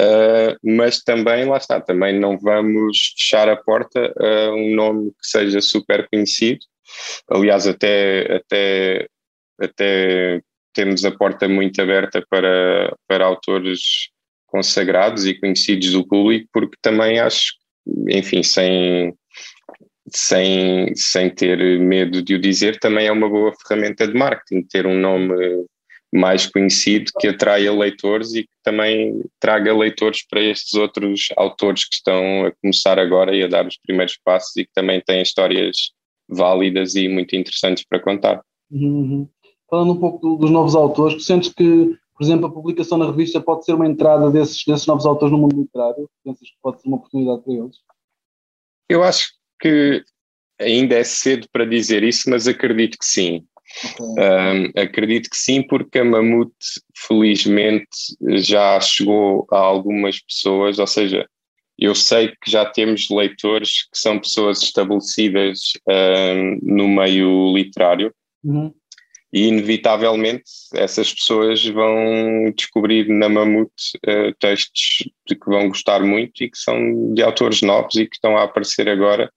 Uh, 0.00 0.56
mas 0.64 1.02
também, 1.02 1.44
lá 1.44 1.58
está, 1.58 1.78
também 1.78 2.18
não 2.18 2.38
vamos 2.38 3.12
fechar 3.18 3.50
a 3.50 3.56
porta 3.56 4.14
a 4.18 4.54
um 4.54 4.74
nome 4.74 5.10
que 5.10 5.26
seja 5.28 5.60
super 5.60 6.08
conhecido. 6.08 6.60
Aliás, 7.28 7.66
até, 7.66 8.36
até, 8.36 9.06
até 9.60 10.40
temos 10.72 11.04
a 11.04 11.12
porta 11.12 11.46
muito 11.46 11.82
aberta 11.82 12.24
para, 12.30 12.96
para 13.06 13.26
autores 13.26 14.08
consagrados 14.46 15.26
e 15.26 15.38
conhecidos 15.38 15.92
do 15.92 16.06
público, 16.06 16.48
porque 16.50 16.78
também 16.80 17.20
acho, 17.20 17.52
enfim, 18.08 18.42
sem, 18.42 19.14
sem, 20.16 20.94
sem 20.94 21.28
ter 21.28 21.78
medo 21.80 22.22
de 22.22 22.34
o 22.34 22.38
dizer, 22.38 22.78
também 22.78 23.06
é 23.06 23.12
uma 23.12 23.28
boa 23.28 23.52
ferramenta 23.52 24.06
de 24.06 24.14
marketing, 24.14 24.62
ter 24.62 24.86
um 24.86 24.98
nome 24.98 25.66
mais 26.12 26.46
conhecido 26.46 27.10
que 27.18 27.26
atraia 27.26 27.72
leitores 27.72 28.34
e 28.34 28.44
que 28.44 28.54
também 28.62 29.20
traga 29.40 29.76
leitores 29.76 30.24
para 30.28 30.40
estes 30.40 30.74
outros 30.74 31.28
autores 31.36 31.84
que 31.88 31.96
estão 31.96 32.46
a 32.46 32.52
começar 32.52 33.00
agora 33.00 33.34
e 33.34 33.42
a 33.42 33.48
dar 33.48 33.66
os 33.66 33.76
primeiros 33.76 34.16
passos 34.24 34.56
e 34.56 34.64
que 34.64 34.70
também 34.72 35.00
têm 35.00 35.20
histórias 35.20 35.90
válidas 36.28 36.94
e 36.94 37.08
muito 37.08 37.34
interessantes 37.34 37.84
para 37.84 37.98
contar. 37.98 38.40
Uhum. 38.70 39.28
Falando 39.68 39.92
um 39.92 39.98
pouco 39.98 40.36
dos 40.36 40.50
novos 40.50 40.76
autores, 40.76 41.16
tu 41.16 41.22
sentes 41.22 41.52
que, 41.52 41.96
por 42.16 42.22
exemplo, 42.22 42.46
a 42.46 42.52
publicação 42.52 42.96
na 42.96 43.06
revista 43.06 43.40
pode 43.40 43.64
ser 43.64 43.72
uma 43.74 43.86
entrada 43.86 44.30
desses, 44.30 44.62
desses 44.64 44.86
novos 44.86 45.06
autores 45.06 45.32
no 45.32 45.38
mundo 45.38 45.60
literário? 45.60 46.08
Pensas 46.22 46.48
que 46.48 46.56
pode 46.62 46.80
ser 46.80 46.86
uma 46.86 46.98
oportunidade 46.98 47.42
para 47.42 47.54
eles? 47.54 47.76
Eu 48.88 49.02
acho 49.02 49.32
que 49.64 50.04
ainda 50.60 50.96
é 50.96 51.04
cedo 51.04 51.48
para 51.50 51.64
dizer 51.64 52.02
isso, 52.02 52.28
mas 52.28 52.46
acredito 52.46 52.98
que 52.98 53.06
sim. 53.06 53.42
Um, 53.98 54.80
acredito 54.80 55.30
que 55.30 55.36
sim, 55.36 55.62
porque 55.62 55.98
a 55.98 56.04
Mamute, 56.04 56.54
felizmente, 56.94 57.88
já 58.36 58.78
chegou 58.78 59.46
a 59.50 59.56
algumas 59.56 60.20
pessoas, 60.20 60.78
ou 60.78 60.86
seja, 60.86 61.26
eu 61.78 61.94
sei 61.94 62.28
que 62.28 62.50
já 62.50 62.66
temos 62.66 63.08
leitores 63.08 63.88
que 63.90 63.98
são 63.98 64.18
pessoas 64.18 64.62
estabelecidas 64.62 65.72
um, 65.88 66.58
no 66.62 66.86
meio 66.86 67.52
literário 67.56 68.14
uhum. 68.44 68.72
e, 69.32 69.48
inevitavelmente, 69.48 70.44
essas 70.74 71.12
pessoas 71.12 71.64
vão 71.64 72.52
descobrir 72.54 73.08
na 73.08 73.30
Mamute 73.30 73.98
uh, 74.06 74.32
textos 74.38 75.08
de 75.26 75.34
que 75.34 75.46
vão 75.46 75.68
gostar 75.68 76.00
muito 76.00 76.44
e 76.44 76.50
que 76.50 76.58
são 76.58 77.12
de 77.14 77.22
autores 77.22 77.60
novos 77.62 77.96
e 77.96 78.06
que 78.06 78.14
estão 78.14 78.36
a 78.36 78.44
aparecer 78.44 78.88
agora 78.88 79.32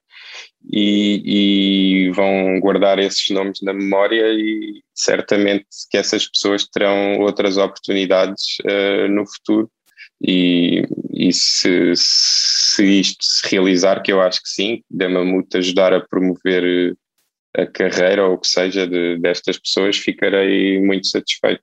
e, 0.72 2.08
e, 2.08 2.12
vão 2.12 2.60
guardar 2.60 3.00
esses 3.00 3.30
nomes 3.30 3.62
na 3.62 3.74
memória 3.74 4.26
e 4.34 4.82
certamente 4.94 5.66
que 5.90 5.98
essas 5.98 6.28
pessoas 6.28 6.68
terão 6.68 7.20
outras 7.20 7.58
oportunidades 7.58 8.58
uh, 8.66 9.08
no 9.08 9.26
futuro 9.26 9.70
e, 10.22 10.84
e 11.14 11.32
se, 11.32 11.94
se, 11.96 12.84
isto 13.00 13.24
se 13.24 13.48
realizar, 13.50 14.02
que 14.02 14.12
eu 14.12 14.22
acho 14.22 14.42
que 14.42 14.50
sim, 14.50 14.84
da 14.90 15.08
Mamute 15.08 15.58
ajudar 15.58 15.94
a 15.94 16.02
promover 16.02 16.96
a 17.56 17.66
carreira 17.66 18.28
ou 18.28 18.34
o 18.34 18.38
que 18.38 18.48
seja 18.48 18.88
de, 18.88 19.18
destas 19.20 19.58
pessoas, 19.58 19.98
ficarei 19.98 20.82
muito 20.82 21.08
satisfeito. 21.08 21.62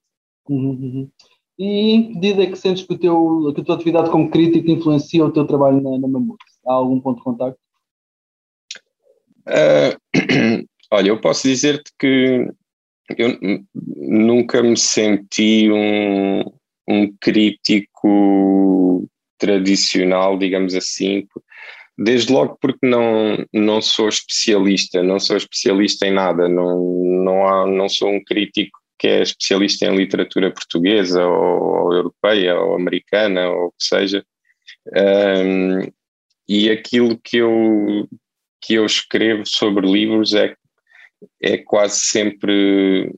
Uhum, 0.49 0.71
uhum. 0.71 1.11
E 1.59 1.65
em 1.65 2.03
que 2.03 2.15
medida 2.15 2.43
é 2.43 2.47
que 2.47 2.57
sentes 2.57 2.85
que, 2.85 2.95
o 2.95 2.99
teu, 2.99 3.53
que 3.55 3.61
a 3.61 3.65
tua 3.65 3.75
atividade 3.77 4.11
como 4.11 4.31
crítico 4.31 4.71
influencia 4.71 5.25
o 5.25 5.33
teu 5.33 5.47
trabalho 5.47 5.81
na, 5.81 5.99
na? 5.99 6.19
Há 6.67 6.73
algum 6.73 7.01
ponto 7.01 7.19
de 7.19 7.25
contacto? 7.25 7.59
Uh, 9.47 9.97
olha, 10.91 11.09
eu 11.09 11.21
posso 11.21 11.47
dizer-te 11.47 11.93
que 11.99 12.49
eu 13.19 13.39
nunca 13.75 14.63
me 14.63 14.77
senti 14.77 15.71
um, 15.71 16.43
um 16.89 17.15
crítico 17.21 19.09
tradicional, 19.39 20.39
digamos 20.39 20.75
assim, 20.75 21.27
desde 21.97 22.33
logo 22.33 22.57
porque 22.61 22.87
não, 22.87 23.45
não 23.53 23.81
sou 23.83 24.09
especialista, 24.09 25.03
não 25.03 25.21
sou 25.21 25.37
especialista 25.37 26.07
em 26.07 26.13
nada, 26.13 26.49
não, 26.49 26.81
não, 27.25 27.47
há, 27.47 27.67
não 27.67 27.89
sou 27.89 28.11
um 28.11 28.23
crítico 28.25 28.79
que 28.99 29.09
é 29.09 29.23
especialista 29.23 29.87
em 29.87 29.97
literatura 29.97 30.53
portuguesa 30.53 31.25
ou, 31.27 31.63
ou 31.63 31.93
europeia 31.93 32.59
ou 32.59 32.75
americana 32.75 33.49
ou 33.49 33.67
o 33.67 33.71
que 33.73 33.85
seja. 33.85 34.25
Um, 34.97 35.81
e 36.49 36.71
aquilo 36.71 37.19
que 37.19 37.39
eu, 37.39 38.09
que 38.65 38.75
eu 38.75 38.87
escrevo 38.87 39.43
sobre 39.45 39.87
livros 39.87 40.35
é, 40.35 40.55
é 41.43 41.59
quase 41.59 42.01
sempre 42.01 43.15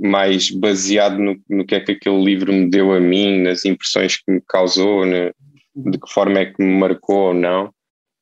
mais 0.00 0.50
baseado 0.50 1.18
no, 1.18 1.40
no 1.48 1.64
que 1.64 1.74
é 1.74 1.80
que 1.80 1.92
aquele 1.92 2.22
livro 2.22 2.52
me 2.52 2.68
deu 2.68 2.92
a 2.92 3.00
mim, 3.00 3.40
nas 3.40 3.64
impressões 3.64 4.16
que 4.16 4.30
me 4.30 4.42
causou, 4.46 5.06
né, 5.06 5.32
de 5.74 5.98
que 5.98 6.12
forma 6.12 6.40
é 6.40 6.46
que 6.46 6.62
me 6.62 6.78
marcou 6.78 7.28
ou 7.28 7.34
não. 7.34 7.72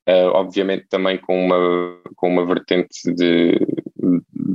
Uh, 0.09 0.33
obviamente 0.33 0.87
também 0.89 1.19
com 1.19 1.47
uma, 1.47 2.01
com 2.17 2.29
uma 2.29 2.47
vertente 2.47 2.89
de, 3.15 3.59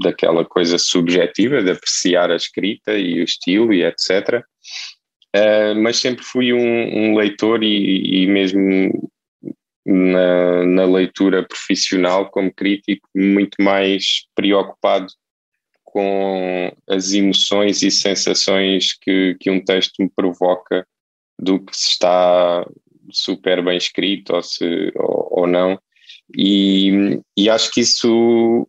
daquela 0.02 0.44
coisa 0.44 0.78
subjetiva 0.78 1.62
de 1.62 1.72
apreciar 1.72 2.32
a 2.32 2.36
escrita 2.36 2.98
e 2.98 3.22
o 3.22 3.24
estilo 3.24 3.74
e 3.74 3.84
etc. 3.84 4.44
Uh, 5.36 5.38
ah, 5.38 5.76
mas 5.76 5.98
sempre 5.98 6.24
fui 6.24 6.52
um, 6.52 6.60
um 6.60 7.16
leitor 7.16 7.64
e, 7.64 8.24
e 8.24 8.28
mesmo 8.28 9.10
na, 9.86 10.66
na, 10.66 10.86
leitura 10.86 11.48
profissional 11.48 12.30
como 12.30 12.54
crítico 12.54 13.08
muito 13.16 13.62
mais 13.62 14.26
preocupado 14.34 15.08
com 15.84 16.72
as 16.90 17.14
emoções 17.14 17.82
e 17.84 17.92
sensações 17.92 18.98
que, 19.00 19.38
que 19.40 19.50
um 19.50 19.64
texto 19.64 19.94
me 20.00 20.10
provoca 20.10 20.86
do 21.40 21.60
que 21.60 21.76
se 21.76 21.90
está 21.90 22.66
super 23.12 23.64
bem 23.64 23.78
escrito 23.78 24.36
ou, 24.36 24.42
se, 24.42 24.92
ou, 24.96 25.42
ou 25.42 25.48
não. 25.48 25.80
E, 26.36 27.22
e, 27.38 27.50
acho 27.50 27.72
que 27.72 27.82
isso 27.82 28.68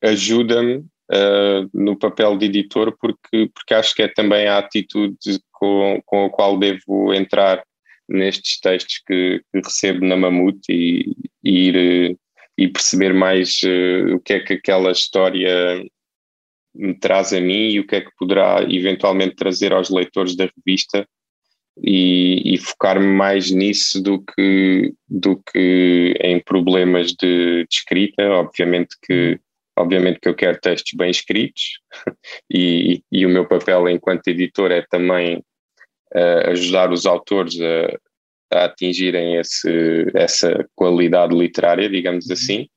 ajuda-me 0.00 0.76
uh, 0.76 1.68
no 1.74 1.98
papel 1.98 2.36
de 2.38 2.46
editor, 2.46 2.96
porque, 3.00 3.50
porque 3.52 3.74
acho 3.74 3.94
que 3.94 4.02
é 4.02 4.08
também 4.08 4.46
a 4.46 4.58
atitude 4.58 5.16
com, 5.50 6.00
com 6.06 6.26
a 6.26 6.30
qual 6.30 6.58
devo 6.58 7.12
entrar 7.12 7.62
nestes 8.08 8.60
textos 8.60 9.02
que, 9.06 9.40
que 9.52 9.60
recebo 9.60 10.04
na 10.04 10.16
Mamute 10.16 10.72
e, 10.72 11.14
e 11.44 11.68
ir 11.68 12.18
e 12.58 12.68
perceber 12.68 13.14
mais 13.14 13.60
uh, 13.62 14.14
o 14.14 14.20
que 14.20 14.34
é 14.34 14.40
que 14.40 14.54
aquela 14.54 14.92
história 14.92 15.82
me 16.74 16.94
traz 16.98 17.32
a 17.32 17.40
mim 17.40 17.70
e 17.70 17.80
o 17.80 17.86
que 17.86 17.96
é 17.96 18.00
que 18.00 18.10
poderá 18.18 18.62
eventualmente 18.68 19.36
trazer 19.36 19.72
aos 19.72 19.90
leitores 19.90 20.36
da 20.36 20.48
revista 20.56 21.06
e, 21.82 22.54
e 22.54 22.58
focar-me 22.58 23.06
mais 23.06 23.50
nisso 23.50 24.02
do 24.02 24.22
que, 24.22 24.94
do 25.08 25.42
que 25.50 26.14
em 26.20 26.40
problemas 26.40 27.12
de, 27.12 27.64
de, 27.64 27.66
escrita. 27.70 28.22
Obviamente 28.30 28.96
que, 29.02 29.38
obviamente 29.78 30.20
que 30.20 30.28
eu 30.28 30.34
quero 30.34 30.60
textos 30.60 30.92
bem 30.94 31.10
escritos 31.10 31.80
e, 32.50 33.02
e 33.10 33.26
o 33.26 33.30
meu 33.30 33.46
papel 33.46 33.88
enquanto 33.88 34.28
editor 34.28 34.70
é 34.70 34.82
também 34.90 35.42
uh, 36.14 36.50
ajudar 36.50 36.92
os 36.92 37.06
autores 37.06 37.58
a, 37.60 38.58
a 38.58 38.64
atingirem 38.64 39.36
esse, 39.36 40.06
essa 40.14 40.68
qualidade 40.74 41.34
literária, 41.34 41.88
digamos 41.88 42.26
uhum. 42.26 42.32
assim 42.32 42.68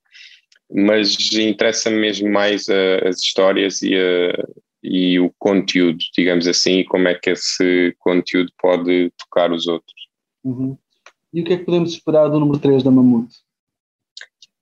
mas 0.69 1.31
interessa-me 1.33 1.99
mesmo 1.99 2.29
mais 2.29 2.67
a, 2.69 3.07
as 3.07 3.17
histórias 3.19 3.81
e, 3.81 3.95
a, 3.95 4.47
e 4.83 5.19
o 5.19 5.31
conteúdo, 5.37 5.99
digamos 6.13 6.47
assim, 6.47 6.79
e 6.79 6.85
como 6.85 7.07
é 7.07 7.15
que 7.15 7.31
esse 7.31 7.95
conteúdo 7.99 8.51
pode 8.59 9.11
tocar 9.17 9.51
os 9.51 9.67
outros. 9.67 9.95
Uhum. 10.43 10.77
E 11.33 11.41
o 11.41 11.43
que 11.43 11.53
é 11.53 11.57
que 11.57 11.65
podemos 11.65 11.91
esperar 11.91 12.29
do 12.29 12.39
número 12.39 12.59
3 12.59 12.83
da 12.83 12.91
Mamute? 12.91 13.35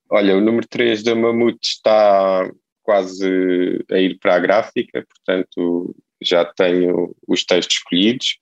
Olha, 0.09 0.36
o 0.36 0.41
número 0.41 0.67
3 0.67 1.03
da 1.03 1.15
Mamute 1.15 1.67
está 1.67 2.49
quase 2.81 3.86
a 3.89 3.97
ir 3.97 4.19
para 4.19 4.36
a 4.36 4.39
gráfica, 4.39 5.05
portanto 5.07 5.95
já 6.21 6.45
tenho 6.45 7.15
os 7.27 7.45
textos 7.45 7.77
escolhidos 7.77 8.38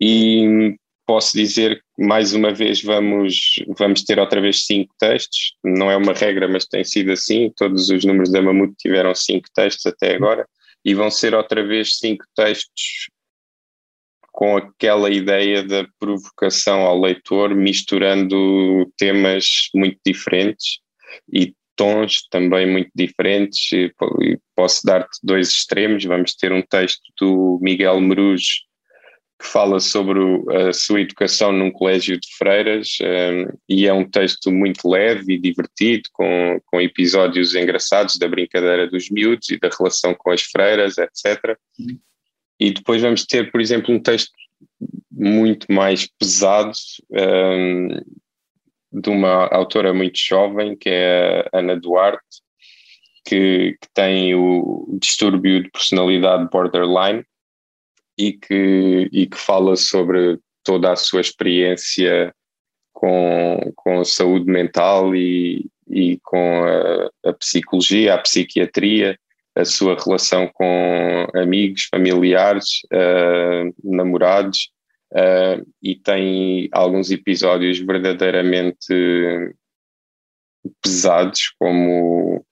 e 0.00 0.76
posso 1.06 1.36
dizer 1.36 1.82
que 1.96 2.04
mais 2.04 2.34
uma 2.34 2.52
vez 2.52 2.82
vamos, 2.82 3.56
vamos 3.76 4.02
ter 4.02 4.18
outra 4.18 4.40
vez 4.40 4.64
cinco 4.64 4.94
textos, 4.98 5.54
não 5.64 5.90
é 5.90 5.96
uma 5.96 6.12
regra, 6.12 6.48
mas 6.48 6.66
tem 6.66 6.84
sido 6.84 7.12
assim, 7.12 7.52
todos 7.56 7.90
os 7.90 8.04
números 8.04 8.30
da 8.30 8.40
Mamute 8.40 8.74
tiveram 8.78 9.14
cinco 9.14 9.48
textos 9.54 9.86
até 9.86 10.14
agora, 10.14 10.46
e 10.84 10.94
vão 10.94 11.10
ser 11.10 11.34
outra 11.34 11.64
vez 11.66 11.98
cinco 11.98 12.24
textos 12.34 13.08
com 14.32 14.56
aquela 14.56 15.10
ideia 15.10 15.62
da 15.62 15.86
provocação 16.00 16.80
ao 16.80 16.98
leitor, 16.98 17.54
misturando 17.54 18.90
temas 18.96 19.68
muito 19.74 19.98
diferentes 20.04 20.78
e 21.32 21.54
tons 21.76 22.26
também 22.30 22.66
muito 22.66 22.90
diferentes. 22.94 23.92
Posso 24.56 24.80
dar-te 24.84 25.18
dois 25.22 25.50
extremos. 25.50 26.04
Vamos 26.04 26.34
ter 26.34 26.50
um 26.50 26.62
texto 26.62 27.02
do 27.20 27.58
Miguel 27.62 28.00
Meruz 28.00 28.42
que 29.42 29.48
fala 29.48 29.80
sobre 29.80 30.20
a 30.68 30.72
sua 30.72 31.00
educação 31.00 31.50
num 31.50 31.72
colégio 31.72 32.18
de 32.18 32.28
freiras 32.38 32.96
um, 33.02 33.58
e 33.68 33.88
é 33.88 33.92
um 33.92 34.08
texto 34.08 34.52
muito 34.52 34.88
leve 34.88 35.34
e 35.34 35.38
divertido, 35.38 36.08
com, 36.12 36.60
com 36.66 36.80
episódios 36.80 37.54
engraçados 37.56 38.16
da 38.16 38.28
brincadeira 38.28 38.88
dos 38.88 39.10
miúdos 39.10 39.50
e 39.50 39.58
da 39.58 39.68
relação 39.68 40.14
com 40.14 40.30
as 40.30 40.42
freiras, 40.42 40.96
etc. 40.96 41.58
E 42.58 42.70
depois 42.70 43.02
vamos 43.02 43.26
ter, 43.26 43.50
por 43.50 43.60
exemplo, 43.60 43.92
um 43.92 44.00
texto 44.00 44.30
muito 45.10 45.66
mais 45.70 46.06
pesado 46.06 46.72
um, 47.10 47.88
de 48.92 49.10
uma 49.10 49.48
autora 49.48 49.92
muito 49.92 50.18
jovem, 50.18 50.76
que 50.76 50.88
é 50.88 51.48
a 51.52 51.58
Ana 51.58 51.76
Duarte, 51.76 52.42
que, 53.26 53.76
que 53.80 53.88
tem 53.92 54.36
o 54.36 54.96
distúrbio 55.00 55.64
de 55.64 55.70
personalidade 55.70 56.48
borderline 56.48 57.24
e 58.18 58.32
que, 58.32 59.08
e 59.12 59.26
que 59.26 59.36
fala 59.36 59.76
sobre 59.76 60.38
toda 60.62 60.92
a 60.92 60.96
sua 60.96 61.20
experiência 61.20 62.34
com, 62.92 63.72
com 63.74 64.04
saúde 64.04 64.46
mental 64.46 65.14
e, 65.14 65.66
e 65.88 66.18
com 66.22 66.64
a, 66.64 67.30
a, 67.30 67.32
psicologia, 67.32 68.14
a 68.14 68.18
psiquiatria, 68.18 69.18
a 69.56 69.64
sua 69.64 69.96
relação 69.96 70.48
com 70.52 71.26
amigos, 71.34 71.88
familiares, 71.90 72.82
uh, 72.92 73.74
namorados, 73.84 74.70
uh, 75.12 75.66
e 75.82 75.96
tem 75.96 76.68
alguns 76.72 77.10
episódios 77.10 77.78
verdadeiramente 77.78 79.52
pesados, 80.80 81.52
como 81.58 82.44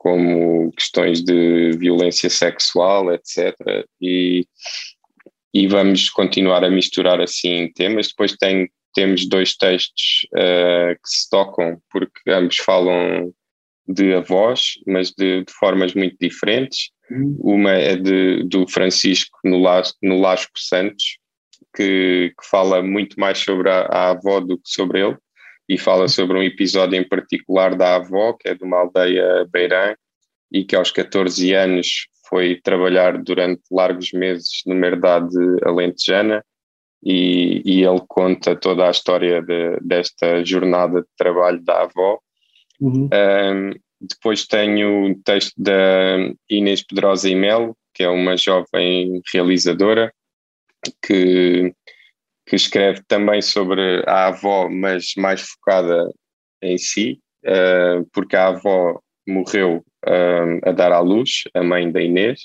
como 0.00 0.72
questões 0.72 1.22
de 1.22 1.72
violência 1.72 2.30
sexual, 2.30 3.12
etc. 3.12 3.54
E, 4.00 4.46
e 5.52 5.66
vamos 5.66 6.08
continuar 6.08 6.64
a 6.64 6.70
misturar 6.70 7.20
assim 7.20 7.70
temas. 7.74 8.08
Depois 8.08 8.32
tem, 8.32 8.70
temos 8.94 9.28
dois 9.28 9.54
textos 9.54 10.26
uh, 10.32 10.94
que 10.94 11.06
se 11.06 11.28
tocam, 11.28 11.78
porque 11.90 12.30
ambos 12.30 12.56
falam 12.56 13.30
de 13.86 14.14
avós, 14.14 14.78
mas 14.86 15.10
de, 15.10 15.44
de 15.44 15.52
formas 15.52 15.92
muito 15.92 16.16
diferentes. 16.18 16.88
Uhum. 17.10 17.36
Uma 17.38 17.72
é 17.72 17.94
de, 17.94 18.42
do 18.44 18.66
Francisco 18.66 19.36
Nolasco 19.44 20.58
Santos, 20.58 21.18
que, 21.76 22.32
que, 22.40 22.48
fala 22.48 22.82
muito 22.82 23.20
mais 23.20 23.36
sobre 23.36 23.68
a, 23.68 23.82
a 23.82 24.10
avó 24.12 24.40
do 24.40 24.56
que 24.56 24.70
sobre 24.70 25.06
ele 25.06 25.18
e 25.70 25.78
fala 25.78 26.08
sobre 26.08 26.36
um 26.36 26.42
episódio 26.42 26.98
em 26.98 27.08
particular 27.08 27.76
da 27.76 27.94
avó, 27.94 28.32
que 28.32 28.48
é 28.48 28.54
de 28.54 28.64
uma 28.64 28.78
aldeia 28.78 29.46
beirã, 29.52 29.94
e 30.50 30.64
que 30.64 30.74
aos 30.74 30.90
14 30.90 31.54
anos 31.54 32.08
foi 32.28 32.60
trabalhar 32.60 33.16
durante 33.22 33.62
largos 33.70 34.12
meses 34.12 34.62
numa 34.66 34.84
herdade 34.84 35.36
alentejana 35.64 36.44
e, 37.04 37.62
e 37.64 37.84
ele 37.84 38.02
conta 38.08 38.56
toda 38.56 38.88
a 38.88 38.90
história 38.90 39.40
de, 39.40 39.78
desta 39.80 40.44
jornada 40.44 41.02
de 41.02 41.08
trabalho 41.16 41.62
da 41.62 41.82
avó. 41.82 42.18
Uhum. 42.80 43.04
Um, 43.04 43.70
depois 44.00 44.46
tenho 44.46 45.12
o 45.12 45.22
texto 45.22 45.52
da 45.56 46.32
Inês 46.50 46.82
Pedrosa 46.82 47.28
e 47.30 47.36
Melo, 47.36 47.76
que 47.94 48.02
é 48.02 48.08
uma 48.08 48.36
jovem 48.36 49.22
realizadora 49.32 50.12
que 51.06 51.72
que 52.50 52.56
escreve 52.56 53.00
também 53.06 53.40
sobre 53.40 54.02
a 54.08 54.26
avó, 54.26 54.68
mas 54.68 55.14
mais 55.16 55.40
focada 55.40 56.12
em 56.60 56.76
si, 56.76 57.20
uh, 57.46 58.04
porque 58.12 58.34
a 58.34 58.48
avó 58.48 59.00
morreu 59.24 59.84
uh, 60.04 60.68
a 60.68 60.72
dar 60.72 60.90
à 60.90 60.98
luz, 60.98 61.44
a 61.54 61.62
mãe 61.62 61.92
da 61.92 62.02
Inês, 62.02 62.40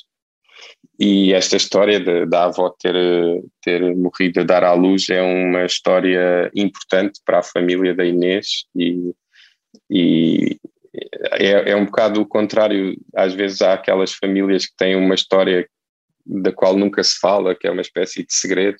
e 0.99 1.33
esta 1.33 1.57
história 1.57 1.99
de, 1.99 2.27
da 2.27 2.43
avó 2.43 2.69
ter, 2.69 2.93
ter 3.63 3.95
morrido 3.95 4.41
a 4.41 4.43
dar 4.43 4.63
à 4.63 4.73
luz 4.73 5.09
é 5.09 5.23
uma 5.23 5.65
história 5.65 6.51
importante 6.55 7.19
para 7.25 7.39
a 7.39 7.43
família 7.43 7.95
da 7.95 8.05
Inês 8.05 8.65
e, 8.75 9.11
e 9.89 10.59
é, 11.31 11.71
é 11.71 11.75
um 11.75 11.85
bocado 11.85 12.21
o 12.21 12.27
contrário. 12.27 12.95
Às 13.15 13.33
vezes 13.33 13.63
há 13.63 13.73
aquelas 13.73 14.13
famílias 14.13 14.67
que 14.67 14.77
têm 14.77 14.95
uma 14.95 15.15
história 15.15 15.67
da 16.23 16.51
qual 16.51 16.77
nunca 16.77 17.03
se 17.03 17.17
fala, 17.19 17.55
que 17.55 17.65
é 17.65 17.71
uma 17.71 17.81
espécie 17.81 18.23
de 18.23 18.33
segredo, 18.35 18.77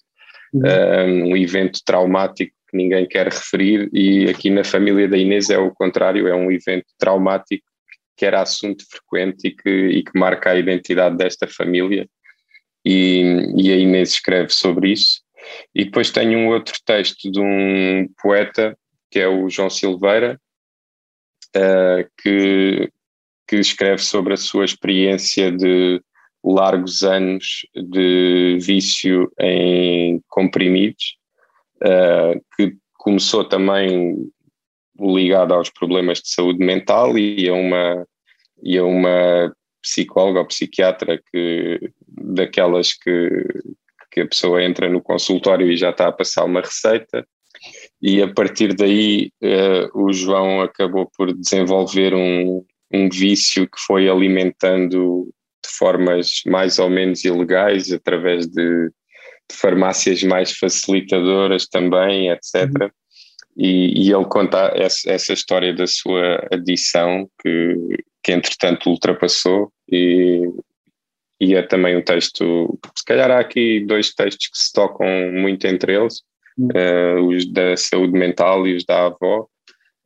uhum. 0.55 1.31
um 1.31 1.37
evento 1.37 1.79
traumático 1.85 2.53
que 2.69 2.77
ninguém 2.77 3.07
quer 3.07 3.27
referir, 3.27 3.89
e 3.93 4.29
aqui 4.29 4.49
na 4.49 4.63
família 4.63 5.07
da 5.07 5.17
Inês 5.17 5.49
é 5.49 5.57
o 5.57 5.71
contrário, 5.71 6.27
é 6.27 6.35
um 6.35 6.51
evento 6.51 6.87
traumático 6.97 7.65
que 8.17 8.25
era 8.25 8.41
assunto 8.41 8.85
frequente 8.89 9.47
e 9.47 9.51
que, 9.51 9.69
e 9.69 10.03
que 10.03 10.17
marca 10.17 10.51
a 10.51 10.57
identidade 10.57 11.17
desta 11.17 11.47
família, 11.47 12.07
e, 12.83 13.21
e 13.57 13.71
a 13.71 13.75
Inês 13.75 14.09
escreve 14.09 14.51
sobre 14.51 14.91
isso. 14.91 15.21
E 15.73 15.85
depois 15.85 16.11
tenho 16.11 16.39
um 16.39 16.47
outro 16.49 16.75
texto 16.85 17.31
de 17.31 17.39
um 17.39 18.07
poeta, 18.21 18.77
que 19.11 19.19
é 19.19 19.27
o 19.27 19.49
João 19.49 19.69
Silveira, 19.69 20.39
uh, 21.55 22.09
que, 22.21 22.89
que 23.47 23.57
escreve 23.57 24.01
sobre 24.01 24.33
a 24.33 24.37
sua 24.37 24.65
experiência 24.65 25.51
de 25.51 26.01
largos 26.45 27.03
anos 27.03 27.65
de 27.75 28.57
vício 28.61 29.31
em 29.39 30.21
comprimidos, 30.27 31.17
uh, 31.83 32.39
que 32.55 32.75
começou 32.93 33.43
também 33.43 34.15
ligado 34.99 35.53
aos 35.53 35.69
problemas 35.69 36.19
de 36.19 36.29
saúde 36.29 36.63
mental 36.63 37.17
e 37.17 37.49
a 37.49 37.53
uma, 37.53 38.07
e 38.61 38.77
a 38.77 38.83
uma 38.83 39.53
psicóloga 39.81 40.39
ou 40.39 40.45
psiquiatra 40.45 41.19
que, 41.31 41.91
daquelas 42.07 42.93
que, 42.93 43.29
que 44.11 44.21
a 44.21 44.27
pessoa 44.27 44.63
entra 44.63 44.87
no 44.87 45.01
consultório 45.01 45.69
e 45.71 45.75
já 45.75 45.89
está 45.89 46.07
a 46.07 46.11
passar 46.11 46.45
uma 46.45 46.61
receita. 46.61 47.25
E 48.01 48.21
a 48.21 48.31
partir 48.31 48.75
daí 48.75 49.31
uh, 49.41 49.99
o 49.99 50.13
João 50.13 50.61
acabou 50.61 51.09
por 51.17 51.33
desenvolver 51.33 52.13
um, 52.13 52.63
um 52.93 53.09
vício 53.09 53.67
que 53.67 53.79
foi 53.79 54.07
alimentando 54.07 55.33
de 55.65 55.77
formas 55.77 56.41
mais 56.45 56.79
ou 56.79 56.89
menos 56.89 57.23
ilegais, 57.23 57.91
através 57.91 58.47
de, 58.47 58.89
de 59.49 59.55
farmácias 59.55 60.23
mais 60.23 60.51
facilitadoras 60.51 61.67
também, 61.67 62.29
etc. 62.29 62.69
Uhum. 62.81 62.89
E, 63.57 64.07
e, 64.07 64.11
ele 64.11 64.25
conta 64.25 64.71
essa, 64.75 65.09
essa, 65.09 65.31
história 65.31 65.73
da 65.73 65.87
sua 65.87 66.45
adição, 66.51 67.29
que, 67.41 68.03
que 68.21 68.33
entretanto 68.33 68.89
ultrapassou, 68.89 69.71
e, 69.89 70.41
e 71.39 71.55
é 71.55 71.61
também 71.61 71.95
um 71.95 72.03
texto. 72.03 72.77
Se 72.95 73.05
calhar 73.05 73.31
há 73.31 73.39
aqui 73.39 73.79
dois 73.85 74.13
textos 74.13 74.47
que 74.47 74.57
se 74.57 74.73
tocam 74.73 75.07
muito 75.31 75.65
entre 75.65 75.95
eles, 75.95 76.21
uhum. 76.57 76.67
uh, 76.67 77.27
os 77.27 77.45
da 77.51 77.77
saúde 77.77 78.13
mental 78.13 78.67
e 78.67 78.75
os 78.75 78.83
da 78.83 79.05
avó, 79.05 79.47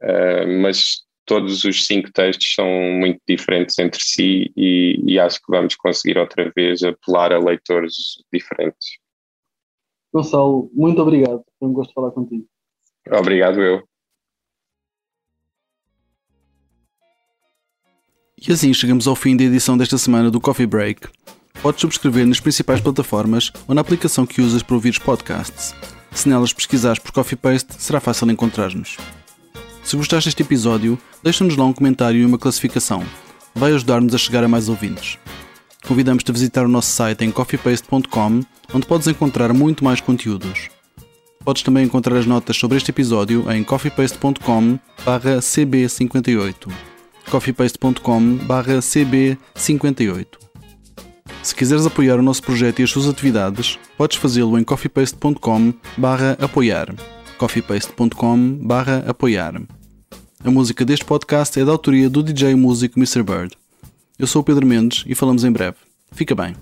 uh, 0.03 0.61
mas 0.61 1.08
todos 1.29 1.63
os 1.63 1.85
cinco 1.85 2.11
textos 2.11 2.55
são 2.55 2.65
muito 2.65 3.21
diferentes 3.29 3.77
entre 3.77 3.99
si 4.01 4.51
e, 4.57 4.99
e, 5.05 5.19
acho 5.19 5.37
que 5.37 5.51
vamos 5.51 5.75
conseguir 5.75 6.17
outra 6.17 6.51
vez 6.55 6.81
apelar 6.81 7.31
a 7.31 7.37
leitores 7.37 7.93
diferentes. 8.33 8.97
Gonçalo, 10.11 10.71
muito 10.73 10.99
obrigado. 10.99 11.43
Foi 11.59 11.69
um 11.69 11.73
gosto 11.73 11.93
falar 11.93 12.09
contigo. 12.09 12.47
Obrigado, 13.07 13.61
eu. 13.61 13.83
E 18.35 18.51
assim 18.51 18.73
chegamos 18.73 19.07
ao 19.07 19.15
fim 19.15 19.37
da 19.37 19.43
edição 19.43 19.77
desta 19.77 19.99
semana 19.99 20.31
do 20.31 20.41
Coffee 20.41 20.65
Break. 20.65 21.07
Podes 21.61 21.81
subscrever 21.81 22.25
nas 22.25 22.39
principais 22.39 22.81
plataformas 22.81 23.51
ou 23.67 23.75
na 23.75 23.81
aplicação 23.81 24.25
que 24.25 24.41
usas 24.41 24.63
para 24.63 24.73
ouvir 24.73 24.89
os 24.89 24.97
podcasts. 24.97 25.75
Se 26.11 26.27
nelas 26.27 26.53
pesquisares 26.53 26.97
por 26.97 27.11
Coffee 27.11 27.37
Paste, 27.37 27.75
será 27.75 27.99
fácil 27.99 28.31
encontrar-nos. 28.31 28.97
Se 29.89 29.97
gostaste 29.97 30.27
deste 30.27 30.43
episódio, 30.43 30.99
deixa-nos 31.23 31.57
lá 31.57 31.65
um 31.65 31.73
comentário 31.73 32.21
e 32.21 32.23
uma 32.23 32.37
classificação. 32.37 33.03
Vai 33.55 33.73
ajudar-nos 33.73 34.13
a 34.13 34.19
chegar 34.19 34.43
a 34.43 34.47
mais 34.47 34.69
ouvintes. 34.69 35.17
Convidamos-te 35.87 36.29
a 36.29 36.33
visitar 36.33 36.63
o 36.63 36.67
nosso 36.67 36.91
site 36.91 37.25
em 37.25 37.31
coffeepaste.com, 37.31 38.41
onde 38.71 38.85
podes 38.85 39.07
encontrar 39.07 39.51
muito 39.51 39.83
mais 39.83 39.99
conteúdos. 39.99 40.69
Podes 41.43 41.63
também 41.63 41.85
encontrar 41.85 42.15
as 42.17 42.27
notas 42.27 42.55
sobre 42.55 42.77
este 42.77 42.91
episódio 42.91 43.51
em 43.51 43.63
coffeepaste.com 43.63 44.77
cb58 45.07 46.71
coffeepaste.com 47.31 48.37
cb58 48.47 50.27
Se 51.41 51.55
quiseres 51.55 51.87
apoiar 51.87 52.19
o 52.19 52.23
nosso 52.23 52.43
projeto 52.43 52.77
e 52.77 52.83
as 52.83 52.91
suas 52.91 53.07
atividades, 53.07 53.79
podes 53.97 54.17
fazê-lo 54.17 54.59
em 54.59 54.63
coffeepaste.com 54.63 55.73
apoiar 56.39 56.93
coffeepaste.com 57.39 58.59
apoiar 59.07 59.78
a 60.43 60.49
música 60.49 60.85
deste 60.85 61.03
podcast 61.03 61.59
é 61.59 61.65
da 61.65 61.71
autoria 61.71 62.09
do 62.09 62.23
DJ 62.23 62.55
músico 62.55 62.97
Mr. 62.97 63.21
Bird. 63.23 63.57
Eu 64.17 64.25
sou 64.25 64.41
o 64.41 64.45
Pedro 64.45 64.65
Mendes 64.65 65.03
e 65.05 65.13
falamos 65.13 65.43
em 65.43 65.51
breve. 65.51 65.77
Fica 66.13 66.33
bem. 66.33 66.55